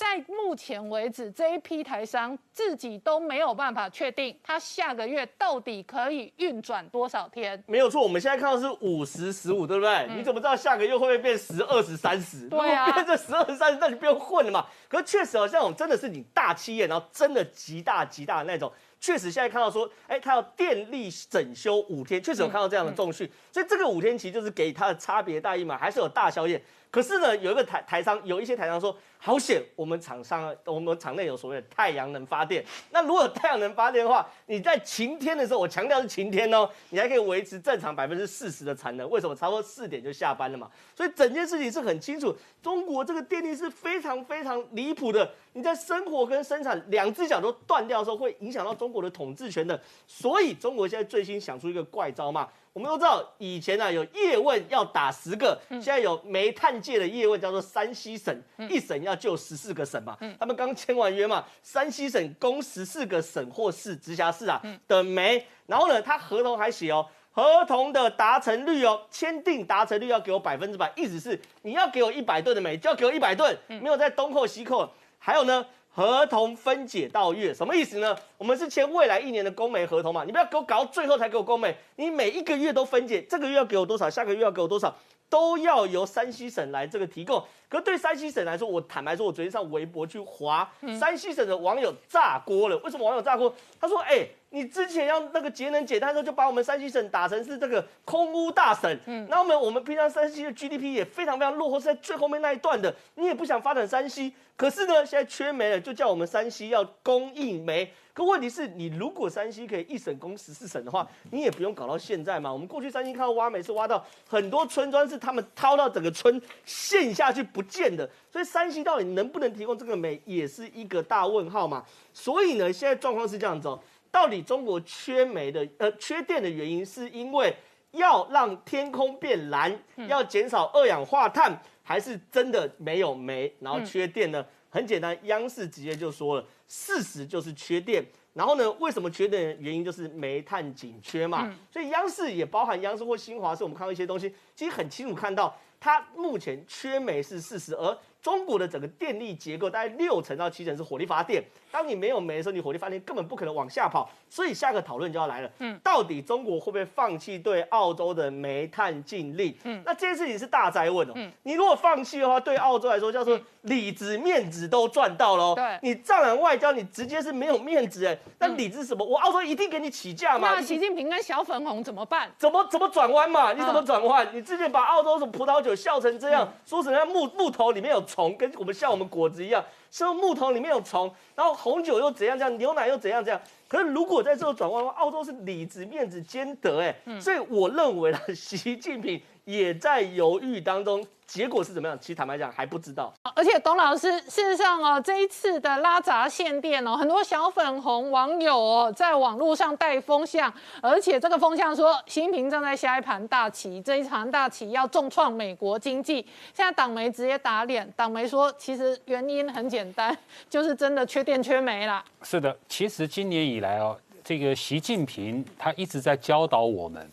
[0.00, 7.62] 在目前为止，这一批台商自己都没有办法确定，他下个月到底可以运转多少天？
[7.66, 10.08] 没有错，我们现在看到是五十、十五，对不对？
[10.16, 12.48] 你怎么知道下个月会不会变十、二十、三十？
[12.48, 14.66] 对啊，变这十、二十、三十，那你不用混了嘛。
[14.88, 23.30] 可是确实好，像我真的是你大企业，然后真的极大极大的那种，确实现在看到说，哎，他要电力整修五天，确实有看到这样的重讯。
[23.52, 26.62] 所以这个五天其实就是给他的差别待遇嘛，还是有大消业。
[26.90, 28.96] 可是呢，有一个台台商，有一些台商说。
[29.22, 32.64] 好险，我们厂商，我们厂内有所谓的太阳能发电。
[32.90, 39.10] 那如果太阳能发电的话，你在晴天的时候，我强调是晴天哦，你还可以维持正常百分之四十的产能。
[39.10, 39.36] 为什么？
[39.36, 40.70] 差不多四点就下班了嘛。
[40.96, 45.30] 所以整件事情是很清楚，中国这个电力是非常非常离谱的。
[45.52, 49.78] 你在生活跟生产两只脚都断掉的时候，会影响到中国的统治权的。
[50.06, 52.48] 所以中国现在最新想出一个怪招嘛。
[52.72, 58.34] 我们都知道，以前呢有叶问要打十个，现在有煤炭界的叶问叫做山西省，
[58.68, 60.16] 一省要救十四个省嘛。
[60.38, 74.88] 他们刚签完约嘛，山西省供十四个省或市直辖市啊的煤，然后呢，他合同还写哦，合同的达成率哦，签订达成率要给我百分之百，意思是你要给我一百吨的煤，就要给我一百吨，没有在东扣西扣。
[75.18, 75.66] 还有呢。
[76.00, 78.16] 合同分解到月什么意思呢？
[78.38, 80.24] 我们是签未来一年的工煤合同嘛？
[80.24, 84.96] 你不要给我搞到最后才给我工煤，你每一个月都分解，这个月要给我多少，下个月要给我多少，
[85.28, 87.44] 都要由山西省来这个提供。
[87.70, 92.76] 可对山西省来说，我坦白说，我昨天上微博去划山西省的网友炸锅了。
[92.78, 93.54] 为什么网友炸锅？
[93.80, 98.98] 他说：“哎，你之前要那个节能减碳的时候，就把我们山西省打成是这个空污大省。
[99.06, 102.92] 嗯，那我们我们平常山西的 GDP 也非常非常落后，是在最后面那一段的。
[103.14, 107.92] 你也不想发展山西，可是呢，现在缺煤了，就叫我们山西要供应煤。
[108.12, 112.52] 可问题是你如果山西可以一省供十四省的话，你也不用搞到现在嘛。
[112.52, 121.84] 我们过去山西看到挖煤是挖到很多村庄是他们掏到整个村陷下去不见的，所以山西到底能不能提供这个煤也是一个大问号嘛。
[122.12, 123.80] 所以呢，现在状况是这样子哦。
[124.10, 127.54] 到底中国缺煤的呃缺电的原因，是因为
[127.92, 129.76] 要让天空变蓝，
[130.08, 134.44] 要减少二氧化碳，还是真的没有煤，然后缺电呢？
[134.68, 138.04] 很简单，央视直接就说了，事实就是缺电。
[138.32, 139.56] 然后呢，为什么缺电？
[139.60, 141.52] 原因就是煤炭紧缺嘛。
[141.72, 151.42] 所以央视也包含央视或新华社，我们看到一些东西，其实很清楚看到，它目前缺煤是事实，而中国的整个电力结构大概六成到七成是火力发电。
[151.70, 154.10] 当你没有煤的时候，你火力发电根本不可能往下跑。
[154.28, 159.54] 所以下个讨论就要来了，嗯，到底中国会不会放弃对澳洲的煤炭禁令？
[159.64, 161.12] 嗯，那这件事情是大灾问哦。
[161.16, 165.54] 嗯，你如果放弃的话，对澳洲来说叫做里子面子都赚到了。
[165.54, 168.16] 对，你藏人外交，你直接是没有面子哎。
[168.38, 169.04] 那里子什么？
[169.04, 170.52] 我澳洲一定给你起价嘛。
[170.54, 172.30] 那习近平跟小粉红怎么办？
[172.38, 173.52] 怎么怎么转弯嘛？
[173.52, 174.26] 你怎么转换？
[174.32, 179.64] 你之前把澳洲什么葡萄酒笑成这样，说成那木木头里面有虫，跟我们像我们果子一样。
[179.92, 182.38] 是木桶里面有虫，然后红酒又怎样？
[182.38, 183.24] 这样牛奶又怎样？
[183.24, 183.40] 这样。
[183.66, 189.20] 可是如果在这个转弯的话，澳洲是里子面子兼得，哎，所以我认为啊，习近平
[189.50, 191.06] 也在犹豫当中。
[191.26, 191.96] 结果是怎么样？
[192.00, 193.14] 其实坦白讲还不知道。
[193.36, 206.16] 而且董老师，事实上哦，这一次的拉闸限电哦，很多小粉红网友哦，在网络上带风向，而且这个风向说习近平正在下一盘大棋，这一盘大棋要重创美国经济。
[206.52, 212.04] 现在党媒直接打脸，党媒说其实原因很简单，就是真的缺电缺煤了。
[212.22, 217.08] 是的，其实今年以来哦，这个习近平他一直在教导我们。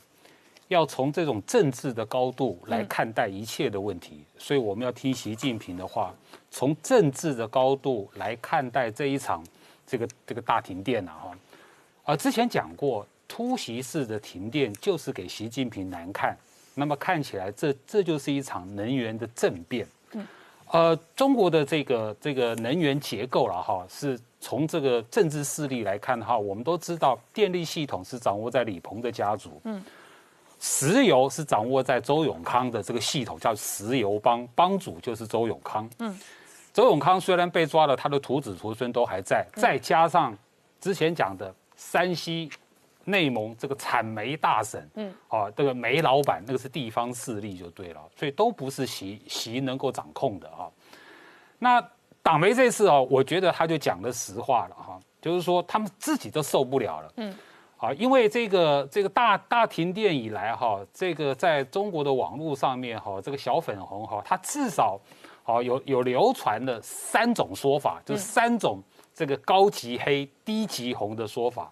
[0.70, 6.14] 要从这种政治的高度来看待一切的问题，所以我们要听习近平的话，
[6.52, 9.44] 从政治的高度来看待这一场
[9.86, 11.38] 这个这个大停电呐哈。
[12.04, 16.36] 啊，之前讲过，突袭式的停电就是给习近平难看，
[16.76, 19.88] 那么看起来这这就是一场能源的政变。
[20.12, 20.28] 嗯，
[20.72, 29.62] 呃，中国的这个这个能源结构了哈，是从这个政治势力来看哈，我们都知道电力系统是掌握在李鹏的家族。
[29.64, 29.82] 嗯。
[30.60, 35.88] 石油是掌握在周永康的这个系统，叫石油帮，帮主就是周永康。
[36.00, 36.20] 嗯，
[36.74, 40.36] 周永康虽然被抓了，他的徒子徒孙都还在，再加上
[40.82, 42.50] 之前讲的山西、
[43.04, 50.66] 内蒙这个产煤大省，嗯，啊，这个煤老板那个是地方势力就对了，所以都不是习习能够掌控的啊。
[51.60, 51.80] 那
[52.24, 57.36] 党媒这次哦，我觉得他就讲了实话了哈，就是说他们自己都受不了了，嗯。
[57.78, 65.00] 啊，因为这个这个大大停电以来哈，这个在中国的网络上面哈，这个小粉红哈，它至少，
[65.44, 68.82] 好有有流传的三种说法，就是三种
[69.14, 71.72] 这个高级黑、低级红的说法。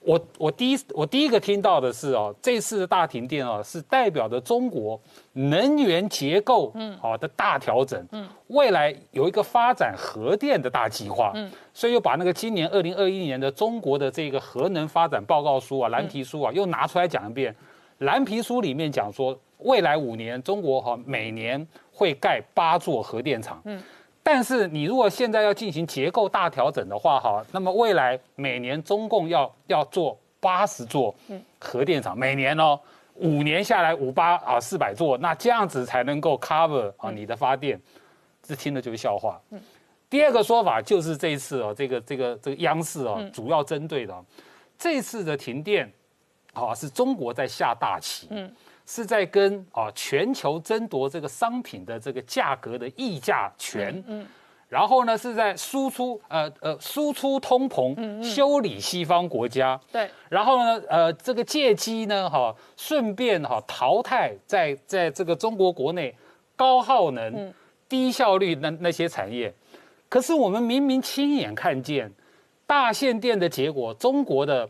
[0.00, 4.98] 我我第一我第一个听到的是哦，这次的大停电哦，是代表着中国
[5.32, 17.54] 能源结构嗯好的大调整嗯，未来有一个发展核电的大计划嗯，所以又把那个今年二零二一年的中国的这个核能发展报告书啊蓝皮书啊又拿出来讲一遍，
[17.98, 23.82] 蓝皮书里面讲说未来五年中国哈每年会盖八座核电厂嗯。
[24.30, 31.14] 但是你如果现在要进行结构大调整的话，哈，那么未来每年中共要要做八十座
[31.58, 32.78] 核电厂，每年哦，
[33.14, 37.80] 五年下来五八啊四百座，那这样子才能够 cover 啊你的发电，
[38.42, 39.40] 这听的就是笑话。
[40.10, 44.14] 第二个说法就是这一次哦，这个这个这个央视哦，主要针对的
[44.78, 45.90] 这次的停电，
[46.52, 48.28] 啊是中国在下大棋。
[48.90, 54.26] 是在跟啊全球争夺这个商品的这个价格的议价权，嗯，
[54.66, 66.16] 然后呢是在输出呃呃输出通膨，嗯修理西方国家，对，然后呢呃这个借机呢哈顺便哈淘汰在在这个中国国内
[66.56, 67.52] 高耗能、
[67.90, 69.52] 低效率那那些产业，
[70.08, 72.10] 可是我们明明亲眼看见
[72.66, 74.66] 大限电的结果，中国的。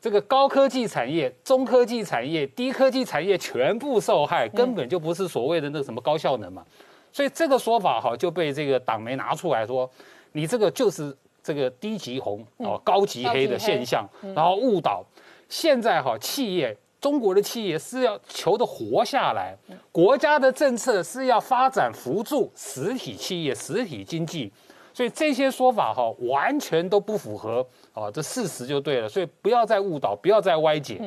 [0.00, 6.64] 这个高科技产业、中科技产业、低科技产业全部受害，根本就不是所谓的那什么高效能嘛。
[7.12, 9.90] 所以这个说法哈就被这个党媒拿出来说，
[10.32, 15.04] 你这个就是这个低级红哦、高级黑的现象，然后误导。
[15.48, 19.56] 现在哈企业，中国的企业是要求的活下来，
[19.90, 24.52] 国家的政策是要发展扶助实体企业、实体经济。
[24.96, 27.60] 所以这些说法哈，完全都不符合
[27.92, 29.06] 啊这事实就对了。
[29.06, 30.98] 所以不要再误导，不要再歪解。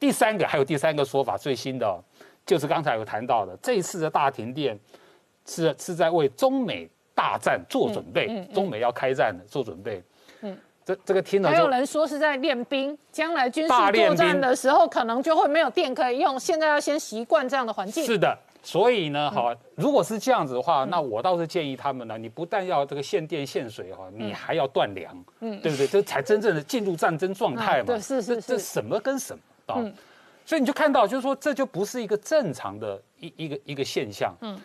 [0.00, 2.02] 第三个还有第三个说法，最新的，
[2.44, 4.76] 就是刚才有谈到的，这一次的大停电
[5.46, 10.02] 是是在为中美大战做准备，中美要开战了做准备。
[10.40, 18.04] 嗯，这这个听了还有人说是在练兵，将来军事作战的时候可能就会没有电可以用，现在要先习惯这样的环境。
[18.04, 18.36] 是的。
[18.64, 25.86] 所以呢，哈，如果是这样子的话，那我倒是建议他们呢，你不但要这个限电限水哈，你还要断粮，嗯，对不对？
[25.88, 27.86] 这才真正的进入战争状态嘛。
[27.86, 28.42] 对，是是是。
[28.42, 29.42] 这什么跟什么
[29.74, 29.82] 啊？
[30.46, 34.32] 所以你就看到，就是说，这就不是一个正常的一一个一个现象。
[34.42, 34.56] 嗯。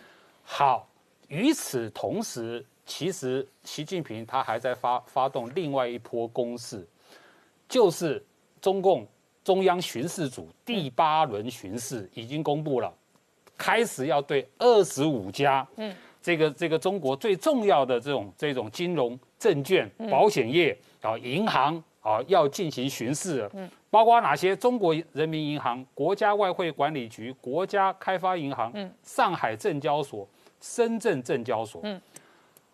[0.43, 0.87] 好，
[1.27, 6.87] 与此同时，其实习近平他还在发发动另外一波攻势，
[7.67, 8.23] 就是
[8.61, 9.07] 中共
[9.43, 12.93] 中央巡视组第八轮巡视已经公布了。
[13.57, 24.55] 开始要对二十五家，嗯，这个这个中国最重要的这种这种金融、证券、保险业啊，银行啊，要进行巡视，嗯，包括哪些？
[24.55, 30.27] 中国人民银行、国家外汇管理局、国家开发银行、嗯，上海证交所、
[30.61, 31.99] 深圳证交所，嗯。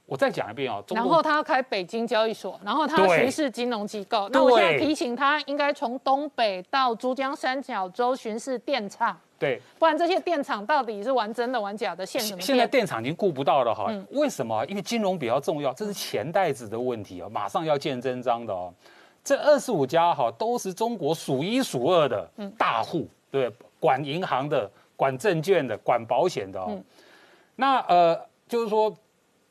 [0.06, 4.28] 我再讲一遍啊，然后他要开北京交易所，然后他巡视金融机构。
[4.34, 9.18] 那我现在提醒他，应该从东北到珠江三角洲巡视电厂。
[9.44, 12.06] 对，不然这些电厂到底是玩真的玩假的？
[12.06, 13.94] 现现在电厂已经顾不到了哈。
[14.12, 14.66] 为什么？
[14.68, 18.74] 因为金融比较重要，这是钱袋子的问题啊，马上要见真章的哦。
[19.24, 26.80] 这二十五家哈都是中国数一数二的大户，对，管银行的、管证券的、管保险的哦。
[27.56, 28.96] 那呃，就是说。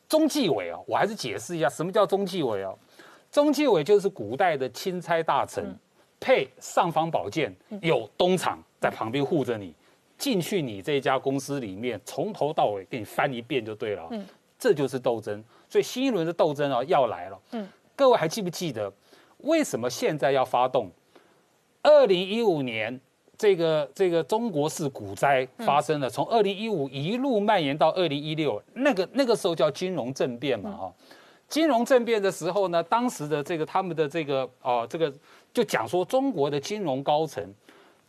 [0.08, 2.70] 中纪委啊，我还是解释一下，什么叫中纪委啊？
[3.30, 5.74] 中纪委就是古代的钦差大臣，
[6.20, 7.50] 配尚方宝剑，
[7.80, 9.74] 有东厂在旁边护着你，
[10.22, 14.06] 进去你这家公司里面，从头到尾给你翻一遍就对了。
[14.12, 14.24] 嗯，
[14.56, 15.42] 这就是斗争。
[15.68, 17.40] 所以新一轮的斗争啊要来了。
[17.50, 18.92] 嗯，各位还记不记得
[19.38, 20.88] 为什么现在要发动？
[21.82, 23.00] 二零一五年。
[23.38, 30.92] 这个这个中国式股灾发生了，从二零一五一路蔓延到二零一六，那个那个时候叫金融政变嘛哈，
[31.48, 35.12] 金融政变的时候呢，当时的这个他们的这个哦这个
[35.52, 37.44] 就讲说中国的金融高层，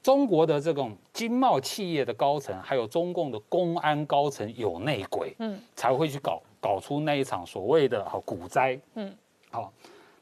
[0.03, 9.11] 中国的这种经贸企业的高层，还有中共的公安高层有内鬼，嗯，才会去搞搞出那一场所谓的哈股灾，嗯，
[9.49, 9.73] 好，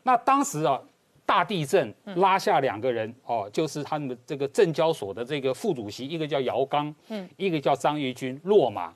[0.03, 0.79] 那当时啊。
[1.23, 8.93] 大地震拉下两个人哦，就是他们这个证交所的这个副主席，一个叫姚刚，嗯，一个叫张玉军落马。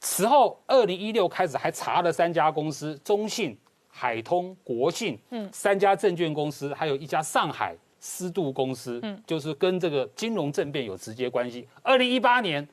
[0.00, 3.54] 此后，二零一六开始还查了三家公司：中信、
[3.88, 11.66] 海通、国信，嗯，三家证券公司，还有一家上海思度公司，嗯，就是跟这个金融政变有直接关系。
[11.82, 12.66] 二零一八年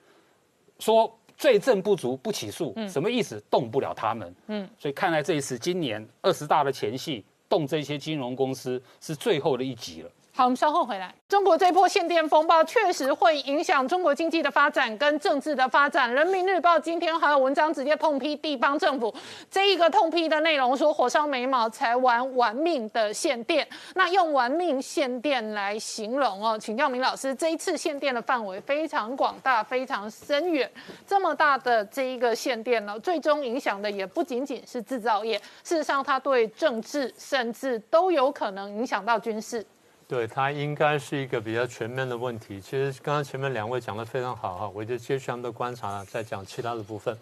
[0.80, 3.42] 说罪证不足不起诉，嗯什么意思？
[3.50, 7.24] 动不了他们，嗯，所以看来这一次今年二十大的前戏。
[7.50, 10.10] 动这些金融公司是最后的一集了。
[10.36, 11.14] 好，我们稍后回来。
[11.30, 16.12] 中国这波限电风暴确实会影响中国经济的发展跟政治的发展。
[16.12, 19.14] 人民日报今天还有文章直接痛批地方政府，
[19.52, 23.68] 这一个痛批的内容说火烧眉毛才玩玩命的限电。
[23.94, 30.68] 那用玩命限电来形容哦，请教明老师，这一次限电的范围非常广大，非常深远。
[31.06, 39.64] 这么大的这一个限电呢，最终影响的也不仅仅是制造业，事实上它对政治甚至都有可能影响到军事。
[40.08, 42.60] 对，它应该是一个比较全面的问题。
[42.62, 47.18] 其实刚刚前面两位讲的非常好哈，我就接续他们的观察，再讲其他的部分。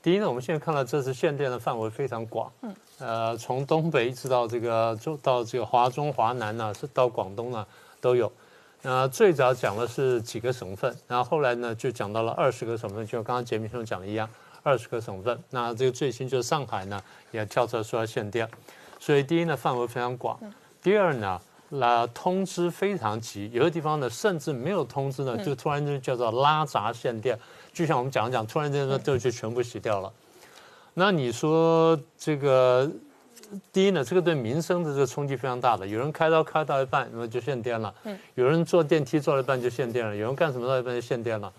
[0.00, 7.66] 第一呢，我们现在看到这次限电的范围非常广，嗯，呃，从东北一直到这个中到这个华中华南呢，是到广东呢
[8.00, 8.30] 都有。
[8.82, 14.28] 那最早讲的是几个省份，然后后来呢就讲到了二十个省份，就刚刚杰明兄讲的一样，
[14.62, 15.38] 二十个省份。
[15.50, 16.98] 那这个最新就是上海呢
[17.32, 18.48] 也跳出来说要限电，
[19.00, 20.38] 所以第一呢范围非常广，
[20.80, 21.38] 第二呢。
[21.70, 27.36] 那通知非常急，有的地方呢甚至没有通知呢，就突然间叫做拉闸限电，
[27.72, 30.12] 就像我们讲讲，突然间呢就就全部洗掉了。
[30.92, 32.88] 那你说这个
[33.72, 41.52] 第一呢，这个对民生的这个冲击非常大的，有人开刀开到一半，那么就限电了；嗯，有人坐电梯坐到一半就限电了；有人干什么到一半就限电了。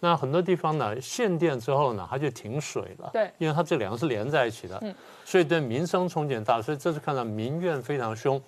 [0.00, 8.42] 那很多地方呢限电之后呢，它就停水了，对，因为它这两个是连在一起的，嗯，所以对民生冲击很大，所以这次看到民怨非常凶。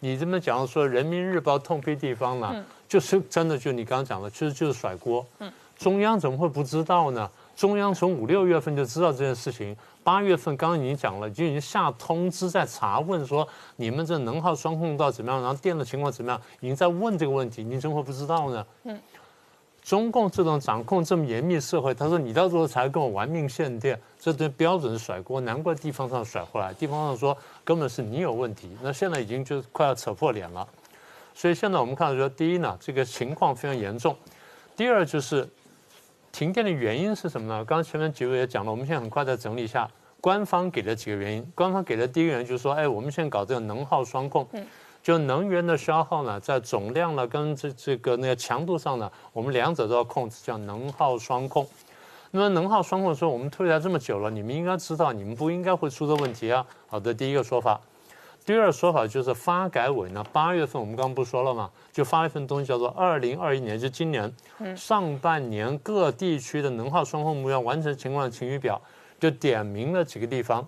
[0.00, 5.24] 你这么讲说，《人民日报》痛批地方呢，就是真的，就你刚刚讲的，其实就是甩锅。
[5.78, 7.30] 中央怎么会不知道呢？
[7.56, 13.46] 中央从五六月份就知道这件事情，八月份刚刚已经讲了，就已经下通知在查问说，
[13.76, 18.66] 你们这能耗双控到怎么样，然后电的情况怎么样，已经在问这个问题，你怎么会不知道呢？
[18.84, 18.98] 嗯，
[19.90, 30.64] 中共这种掌控这么严密社会，他说你到时候才跟我玩命限电，这对标准甩锅，难怪地方上甩回来，地方上说根本是你有问题，那现在已经就快要扯破脸了。
[31.34, 34.14] 所以现在我们看到说，第一呢，这个情况非常严重；
[34.76, 35.44] 第二就是
[36.30, 37.64] 停电的原因是什么呢？
[37.64, 41.44] 刚刚前面几位也讲了，我们现在很快再整理一下官方给的几个原因。
[41.52, 44.46] 官方给的第一个原因就是说，哎，我们现在搞这个能耗双控，
[45.02, 51.66] 就能源的消耗呢，在总量呢跟这这个那个强度上呢，我们两者都要控制，叫能耗双控。
[52.30, 56.64] 那么能耗双控说，我们推来这么久了，你们应该知道，你们不应该会出这问题啊。
[56.86, 57.80] 好的，第一个说法。
[58.46, 61.70] 第二说法就是发改委呢，八月份我们刚刚不说了嘛？
[61.92, 64.32] 就发了一份东西叫做《二零二一年，就今年
[64.74, 68.80] 上半年各地区的能耗双控目标完成情况的晴雨表》，
[69.22, 70.66] 就点名了几个地方。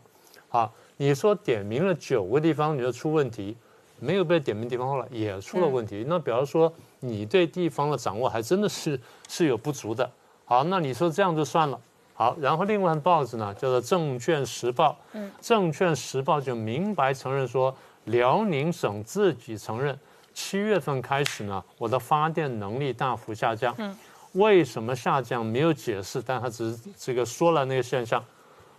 [0.48, 3.56] 好，你说点名了九个地方，你就出问题，
[4.02, 6.04] 没有被点名地方后来也出了问题。
[6.08, 10.10] 那比方说你对地方的掌握还真的是 是有不足的。
[10.44, 11.80] 好，那你说这样就算了。
[12.14, 17.74] 好，然后另外报纸呢叫做《证券时报》，嗯，《证券时报》就明白承认说，
[18.04, 19.98] 辽宁省自己承认，
[20.34, 23.96] 七月份开始呢，我的发电能力大幅下降，嗯，
[24.32, 28.22] 为什么下降没有解释，但他只是这个说了那个现象。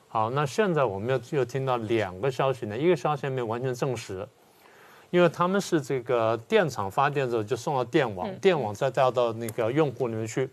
[0.07, 4.25] 好，那现在我们又又听到两个消息呢，一个消息没有完全证实，
[5.13, 10.49] 因为他们是这个电厂发电之后就送到电网，电网再带到那个用户里面去。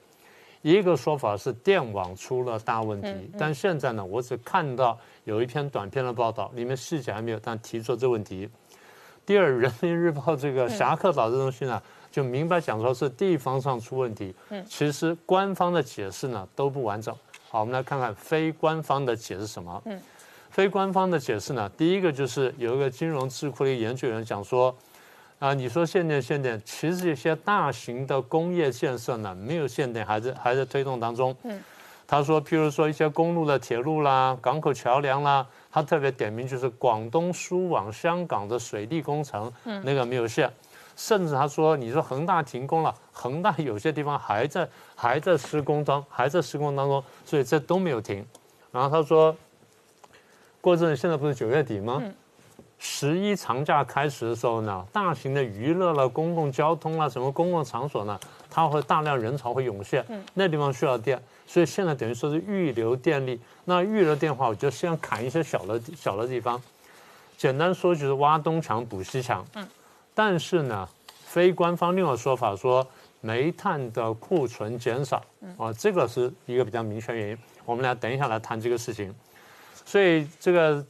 [0.61, 8.47] 一个说法是电网出了大问题，但现在呢，我只看到有一篇短篇的报道，里面细节还没有，但提出这问题。
[9.25, 14.35] 第二，人民日报这个侠客岛这东西呢，就明白讲说是地方上出问题。
[14.51, 17.17] 嗯，其实官方的解释呢都不完整。
[17.49, 19.83] 好，我们来看看非官方的解释什么。
[19.87, 19.99] 嗯，
[20.51, 24.77] 非官方的解释呢，第一个就是有一个金融智库的研究员讲说。
[25.41, 31.35] 啊，你说限电限电，其实一些大型的工业建设呢，没有限电，还在还在推动当中。
[31.45, 31.59] 嗯，
[32.07, 40.53] 他说，譬如说一些公路的铁路啦、港口桥梁啦，他特别点名就是广东输往香港的水利工程，嗯，那个没有限。
[40.95, 48.23] 甚至他说，你说恒大停工了，恒大有些地方还在还在施工当还在施工当中，所以这都没有停。
[48.71, 49.35] 然后他说，
[50.61, 52.03] 过阵现在不是九月底吗？
[52.79, 63.39] 十一长假开始的时候呢，大型的娱乐了、公共交通啊、什么公共场所呢，它会大量人潮会涌现，那地方需要电，所以现在等于说是预留电力。
[63.67, 66.61] 那预留电话，我就先砍一些小的小的地方。
[67.37, 69.45] 简单说就是挖东墙补西墙。
[69.55, 69.69] 嗯。
[70.15, 70.89] 但是呢，
[71.25, 72.87] 非官方另外说法说，
[73.21, 75.23] 煤炭的库存减少，
[75.59, 77.39] 啊，这个是一个比较明确原因。
[77.67, 79.15] 我们俩等一下来谈这个事情。
[79.85, 80.85] 所以这个。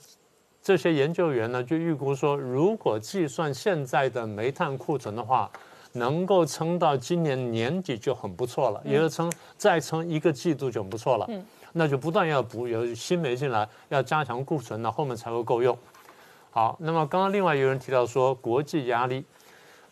[0.62, 5.50] 这些研究员呢，就预估说，如果计算现在的煤炭库存的话，
[5.92, 11.24] 能够撑到今年年底就很不错了，也就撑再撑一个季度就很不错了。
[11.30, 15.76] 嗯，那就不断要补有新煤进来，要加强库存，那后面才会够用。
[16.50, 19.24] 好，那么刚刚另外有人提到说国际压力，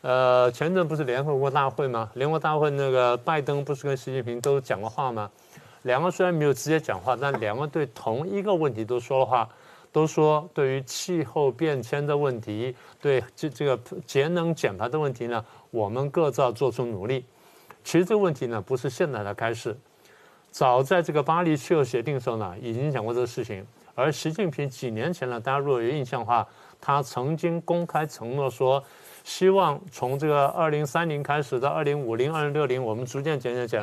[0.03, 2.11] 呃，前阵不是联合国大会吗？
[2.14, 5.30] 联合国大会那个拜登不是跟习近平都讲过话吗？
[5.89, 9.49] 两个虽然没有直接讲话，但两个对同一个问题都说了话。
[9.91, 13.74] 都说对于气候变迁的问题，对这这个
[14.05, 17.24] 节能减排的问题呢，我们各自要做出努力。
[17.82, 19.74] 其实这个问题呢，不是现在才开始，
[20.51, 23.66] 早在这个巴黎气候协定的时候呢，已经讲过这个事情。
[23.95, 26.47] 而习近平几年前呢，大家如果有印象的话，
[26.78, 28.84] 他曾经公开承诺说，
[29.24, 33.82] 希望从这个二零三零开始到二零五零、二零六零，我们逐渐减减减。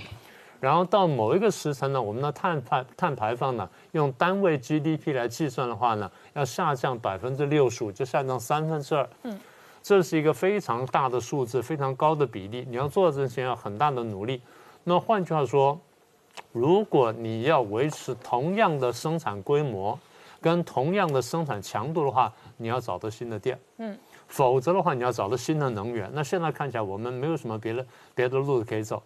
[0.59, 9.07] 然后到某一个时辰呢，我们的碳排碳排放呢，用单位 GDP 来计算的话呢，要下降百分之六十五，就下降三分之二。
[9.23, 9.39] 嗯，
[9.83, 12.65] 这是一个非常大的数字，非常高的比例。
[12.67, 14.41] 你要做这些要很大的努力。
[14.83, 15.79] 那换句话说，
[16.51, 19.97] 如果你要维持同样的生产规模
[20.41, 23.59] 跟同样的生产强度的话，你要找到新的店。
[23.77, 23.97] 嗯，
[24.27, 26.09] 否则的话，你要找到新的能源。
[26.13, 29.03] 那现在看起来，我们没有什么别的别的路可以走。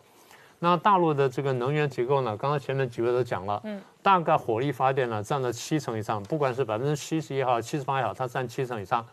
[0.60, 2.36] 那大陆的这个能源结构呢？
[2.36, 9.06] 刚刚前面几位都讲了，嗯，大概火力发电呢占了七成以上，不管是百分之七十也好，七十八也好，它占七成以上。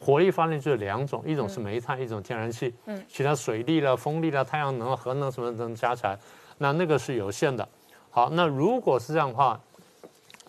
[0.00, 6.18] 火力发电就是两种，一种是煤炭，一种天然气，嗯，其他水力了、风力了、太阳能、核能什么等加起来，
[6.58, 7.68] 那那个是有限的。
[8.10, 9.60] 好，那如果是这样的话，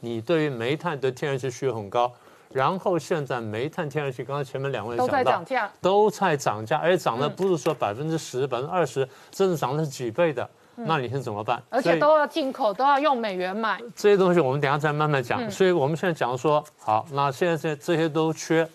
[0.02, 2.12] 你对于煤炭的天然气需求很高。
[2.52, 11.62] 然后现在煤炭、天然气，刚刚前面两位都在涨价，都在涨价，而且涨的不是说百分之十、百分之二十，甚至涨的是几倍的，那你是怎么办？
[11.70, 13.80] 而且都要进口，都要用美元买。
[13.96, 15.50] 这些东西我们等下再慢慢讲。
[15.52, 18.68] 所以我们现在讲说，好，那现在这这些都缺，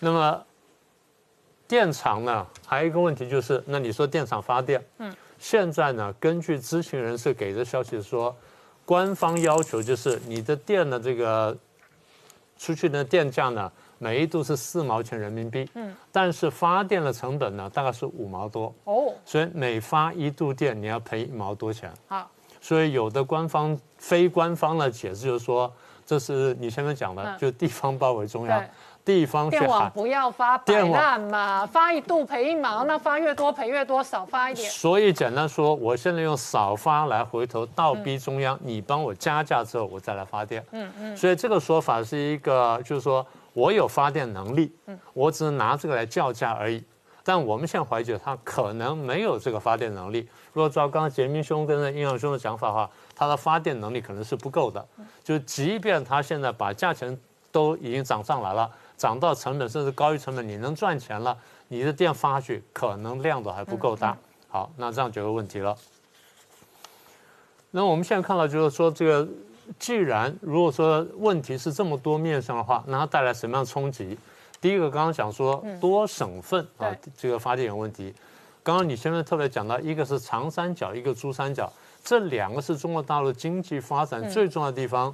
[0.00, 0.42] 那么
[1.66, 8.36] 电厂呢，还有一个问题就是，那你说电厂发电，嗯，现在呢，根据知情人士给的消息说，
[8.84, 11.56] 官方要求就是你的电的这个
[12.62, 21.92] 出去的电价呢，每一度是四毛钱人民币，嗯，但是发电的成本呢，大概是五毛多，哦，所以每发一度电你要赔一毛多钱。
[22.06, 25.72] 好，所以有的官方、非官方的解释就是说，
[26.06, 27.36] 这是你前面讲的，嗯。
[27.36, 28.68] 就地方包围中央对，
[29.04, 29.90] 地方去电网。
[29.90, 34.70] 不要发摆电嘛，发一度赔一毛，那发越多赔越多，少发一点。
[34.70, 40.64] 所以简单说，我现在用少发来回头倒逼中央，你帮我加价之后，我再来发电。
[40.70, 41.16] 嗯嗯。
[41.16, 44.72] 所以这个说法是一个，就是说我有发电能力，
[45.12, 46.82] 我只能拿这个来叫价而已。
[47.24, 50.28] 但我们现在怀疑他可能没有这个发电能力。
[50.52, 54.84] 如果照刚刚杰明兄跟那殷阳兄的讲法的话，他的发电能力可能是不够的。
[55.22, 57.16] 就即便他现在把价钱
[57.52, 58.68] 都已经涨上来了，
[59.02, 61.36] 涨到成本甚至高于成本，你能赚钱了，
[61.66, 64.16] 你的电发去可能量都还不够大。
[64.48, 65.76] 好，那这样就有问题了。
[67.72, 69.28] 那我们现在看到就是说，这个
[69.76, 74.16] 既然如果说问题是这么多面向的话，那它带来什么样的冲击？
[74.60, 78.14] 第一个，刚刚讲说多省份啊，这个发电有问题。
[78.62, 81.68] 刚刚你前面特别讲到，一个是长三角，一个珠三角，
[82.04, 85.12] 这两个是中国大陆经济发展最重要的地方。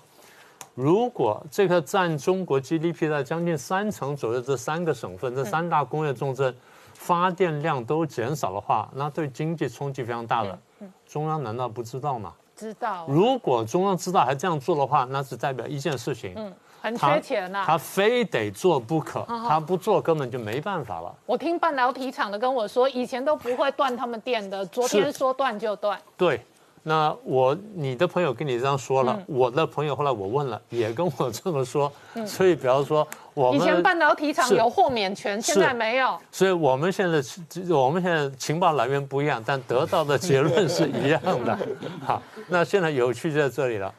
[0.79, 6.55] 如果这个占中国 GDP 的将近三成左右这三个省份，这三大工业重镇，
[6.95, 10.57] 发电量都减少的话，那对经济冲击非常大的。
[11.05, 12.33] 中央难道不知道吗？
[12.55, 21.13] 知道，如果中央知道还这样做的话，那只代表一件事情，嗯很缺钱呐、他非得做不可，他不做根本就没办法了。
[21.27, 26.01] 我听半导体厂的跟我说，以前都不会断他们电的，昨天是说断就断。
[26.17, 26.41] 对，
[26.89, 31.93] 那我你的朋友跟你这样说了，我的朋友后来我问了，也跟我这么说，
[32.27, 36.19] 所以比方说我们以前，半导体厂有豁免权，现在没有。
[36.33, 37.23] 所以我们现在
[37.69, 41.57] 我们现在情报来源不一样，但得到的结论是一样的。
[42.05, 43.95] 好，那现在有趣就在这里了。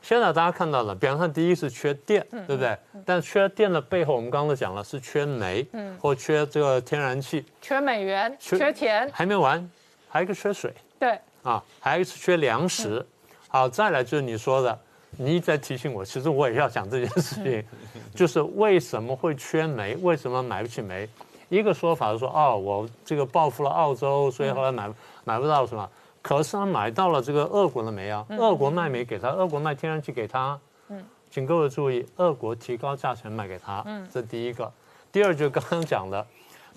[0.00, 2.76] 现在大家看到了，比方说第一是缺电，对不对？
[3.04, 9.68] 但缺电的背后，我们刚刚都讲了，是缺煤，嗯或缺这个天然气，缺美元，缺缺钱，还没完，
[10.08, 10.72] 还有一个缺水。
[10.98, 13.04] 对，啊，还是缺粮食。
[13.48, 14.78] 好，再来就是你说的，
[15.16, 17.64] 你一直在提醒我，其实我也要讲这件事情，
[18.14, 21.08] 就是为什么会缺煤，为什么买不起煤？
[21.48, 24.90] 一个说法是说，哦，我这个报复了澳洲，所以后来买
[25.24, 25.88] 买不到什么。
[26.20, 30.58] 可是他买到了这个俄国的煤啊，俄国卖煤给他，俄国卖天然气给他。
[31.30, 34.70] 请各位注意，俄国提高价钱卖给他，这第一个。
[35.10, 36.26] 第二就刚刚讲的，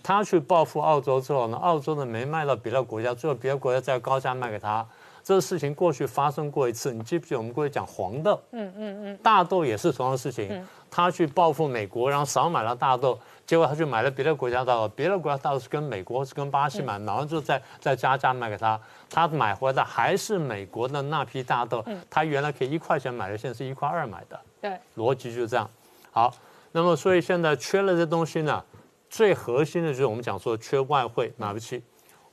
[0.04, 4.86] 他去报复澳洲之后呢，澳洲的没卖到别的国家，最后别的国家再高价卖给他。
[5.24, 8.42] 这个事情过去发生过一次，你记不记得我们过去讲黄豆？
[8.54, 18.80] 嗯嗯嗯，大豆也是同样的事情，他去报复美国，然后少买了大豆，结果他去买了别的国家大豆，别的国家大豆是跟美国是跟巴西买，买完之后再再加价卖给他，
[19.12, 24.40] 他买回来的还是美国的那批大豆，他原来可以一块钱买的，现在是一块二买的。
[24.60, 25.70] 对，逻辑就是这样。
[26.10, 26.34] 好，
[26.72, 28.64] 那么所以现在缺了这东西呢，
[29.12, 31.84] 最核心的就是我们讲说缺外汇，买不起。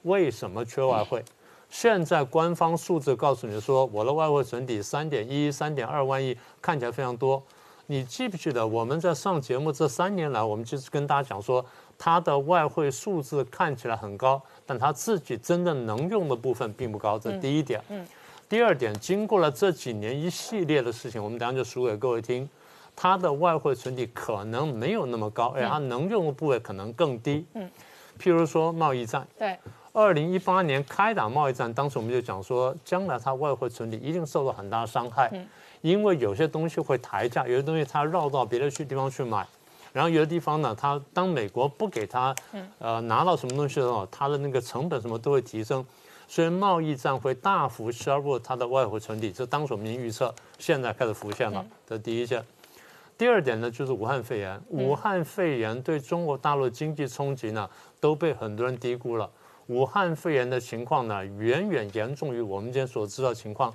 [0.03, 1.25] 为什么缺外汇？
[1.69, 7.43] 现在官方数字告诉你说，我的外汇存底三点一、三点二万亿，看起来非常多。
[7.87, 11.65] 你记不记得我们在上节目这三年来，我们就是跟大家讲说，
[11.99, 17.83] 它的外汇数字看起来很高，但它自己真的能用的部分并不高，这第一点。
[17.89, 18.07] 嗯
[18.49, 22.49] 第二点，经过了这几年一系列的事情，我们等下就数给各位听，
[23.01, 27.47] 它的外汇存底可能没有那么高，而它能用的部位可能更低。
[27.55, 27.71] 嗯，
[28.19, 29.57] 譬如说贸易战，对，
[29.93, 35.31] 二零一八年开打贸易战，当时我们就讲说，将来它外汇存底一定受到很大的伤害，
[35.81, 39.47] 因为有些东西会抬价，有些东西它绕到别的去地方去买，
[39.93, 42.35] 然后有的地方呢，它当美国不给它，
[42.81, 45.87] 呃，拿到什么东西的时候，它的那个成本什么都会提升，
[46.27, 52.45] 所以贸易战会大幅削弱它的外汇存底，这当时我们已经预测，现在开始浮现了，这是第一件。
[53.19, 54.63] 第二点呢，就是武汉肺炎。
[54.69, 59.29] 武汉肺炎对中国大陆经济冲击呢，都被很多人低估了。
[59.67, 63.75] 武汉肺炎的情况呢，远远严重于我们今天所知道的情况。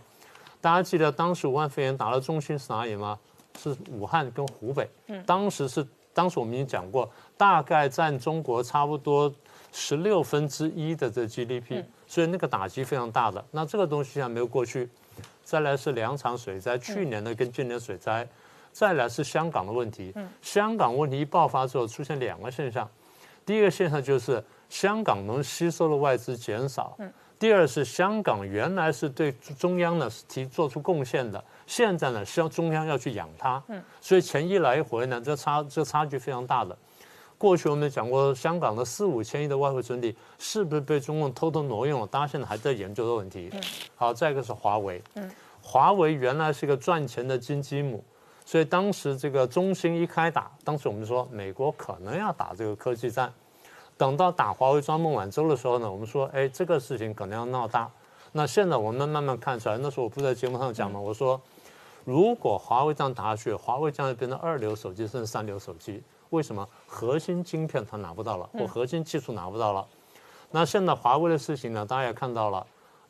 [0.61, 3.19] 大家记得当时武汉肺炎打的中心是哪里吗？
[3.59, 4.89] 是武汉跟湖北。
[5.25, 9.31] 当时是，当时我们已经讲过，大概占中国差不多
[9.73, 13.43] 十六分之一的这 GDP，所以那个打击非常大的。
[13.51, 14.89] 那这个东西还没有过去。
[15.43, 18.25] 再来是两场水灾，去年的跟今年的水灾。
[18.74, 22.89] 再来是香港的问题，香港问题一爆发之后，出现两个现象。
[23.45, 26.97] 第一个现象就是香港能吸收的外资减少，
[27.38, 33.61] 第二是香港原来是对中央呢是提做出贡献的，现在呢需要中央要去养它，
[34.01, 36.76] 所以钱一来一回呢，这差这差距非常大的。
[37.38, 42.07] 过去我们讲过，香港的四五千亿的外汇存底是不是被中共偷偷挪用了？
[42.07, 43.51] 大家现在还在研究的问题。
[43.95, 45.03] 好，再一个是华为。
[45.15, 45.30] 嗯，
[45.61, 48.01] 华为原来是一个赚钱的金鸡母，
[48.45, 53.33] 所以当时这个中兴一开打，当时我们说美国可能要打这个科技战。
[53.97, 57.89] 等到打华为抓孟晚舟的时候呢，我们说，哎，这个事情可能要闹大。
[58.31, 60.99] 那现在我们慢慢看出来，那时候我不在节目上讲嘛？
[60.99, 61.39] 我说，
[62.03, 66.01] 如果华为这样打下去，华为将来变成二流手机甚至三流手机。
[66.31, 66.67] 为什么？
[66.87, 69.87] 核心晶片它拿不到了，或核心技术拿不到了。
[70.49, 71.85] 那现在华为的事情呢？
[71.85, 72.65] 大家也看到了，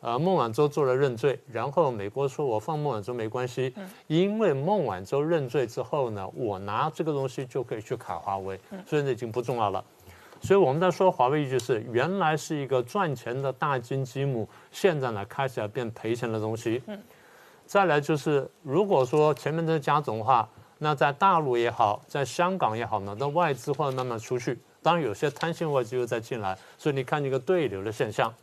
[0.06, 3.74] 呃，孟晚舟做了认罪，然后美国说我放孟晚舟没关系，
[4.08, 9.82] 因为孟晚舟认罪之后呢，我拿这个东西就可以去卡华为，所以那已经不重要了。
[10.42, 16.82] 所以我们在说华为一句是，原来是一个赚钱的大金鸡母，现在呢开始要变赔钱的东西。
[16.88, 17.02] 嗯，
[17.66, 20.50] 再来就是，如果说前面的加总的话，
[20.80, 24.60] 那在大陆也好，在香港也好呢，那外资会慢慢出去。
[24.82, 28.34] 当然有些贪心外资又再进来，所以你看一个对流的现象，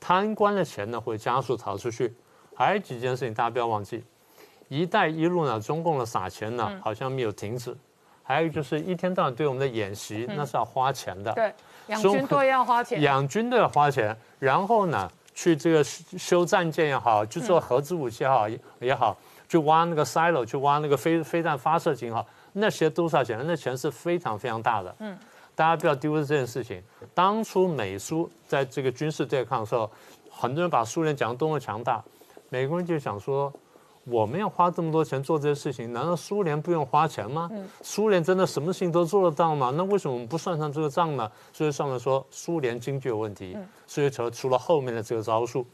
[0.00, 2.12] 贪官的钱呢会加速逃出去。
[2.56, 4.02] 还有几件事情大家不要忘记
[4.68, 7.76] ，“一带一路”呢，中共的撒钱呢好像没有停止。
[8.22, 11.32] 还有就是一天到晚对我们的演习，那是要花钱的。
[11.32, 11.52] 对，
[11.88, 13.00] 养军队要花钱。
[13.02, 18.48] 养军队要花钱，然后呢，去这个修战舰也好，去做核子武器也好
[18.78, 19.16] 也好，
[19.48, 24.94] 去挖那个 silo，去挖那个飞飞弹发射井好，那些都是要钱，那钱是非常非常大的。
[25.00, 25.18] 嗯，
[25.60, 26.82] 大家不要丢了这件事情。
[27.12, 29.90] 当初美苏在这个军事对抗的时候，
[30.30, 32.02] 很多人把苏联讲得多么强大，
[32.48, 33.52] 美国人就想说。
[34.04, 37.50] 我们要花这么多钱做这些事情，难道苏联不用花钱吗？
[37.82, 39.72] 苏联真的什么事情都做得到吗？
[39.76, 41.30] 那为什么我们不算上这个账呢？
[41.52, 43.54] 所以上面说苏联经济有问题，
[43.86, 45.64] 所以才出了后面的这个招数。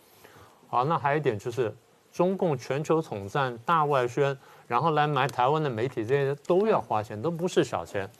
[0.66, 1.74] 好，那还有一点就是
[2.12, 8.11] 中共全球统战、大外宣，然后来买台湾的媒体，这些都要花钱，都不是小钱。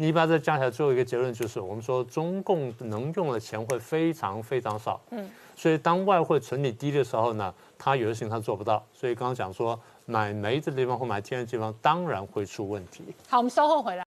[0.00, 5.00] 你把这加起来，最后一个结论就是，我们说中共能用的钱会非常非常少。
[5.10, 7.52] 嗯，所以当外汇存底低的时候呢？
[7.76, 13.04] 他有的事情他做不到，所以刚刚讲说买煤的地方或买天然气地方，当然会出问题。
[13.28, 14.06] 好，我们稍后回来。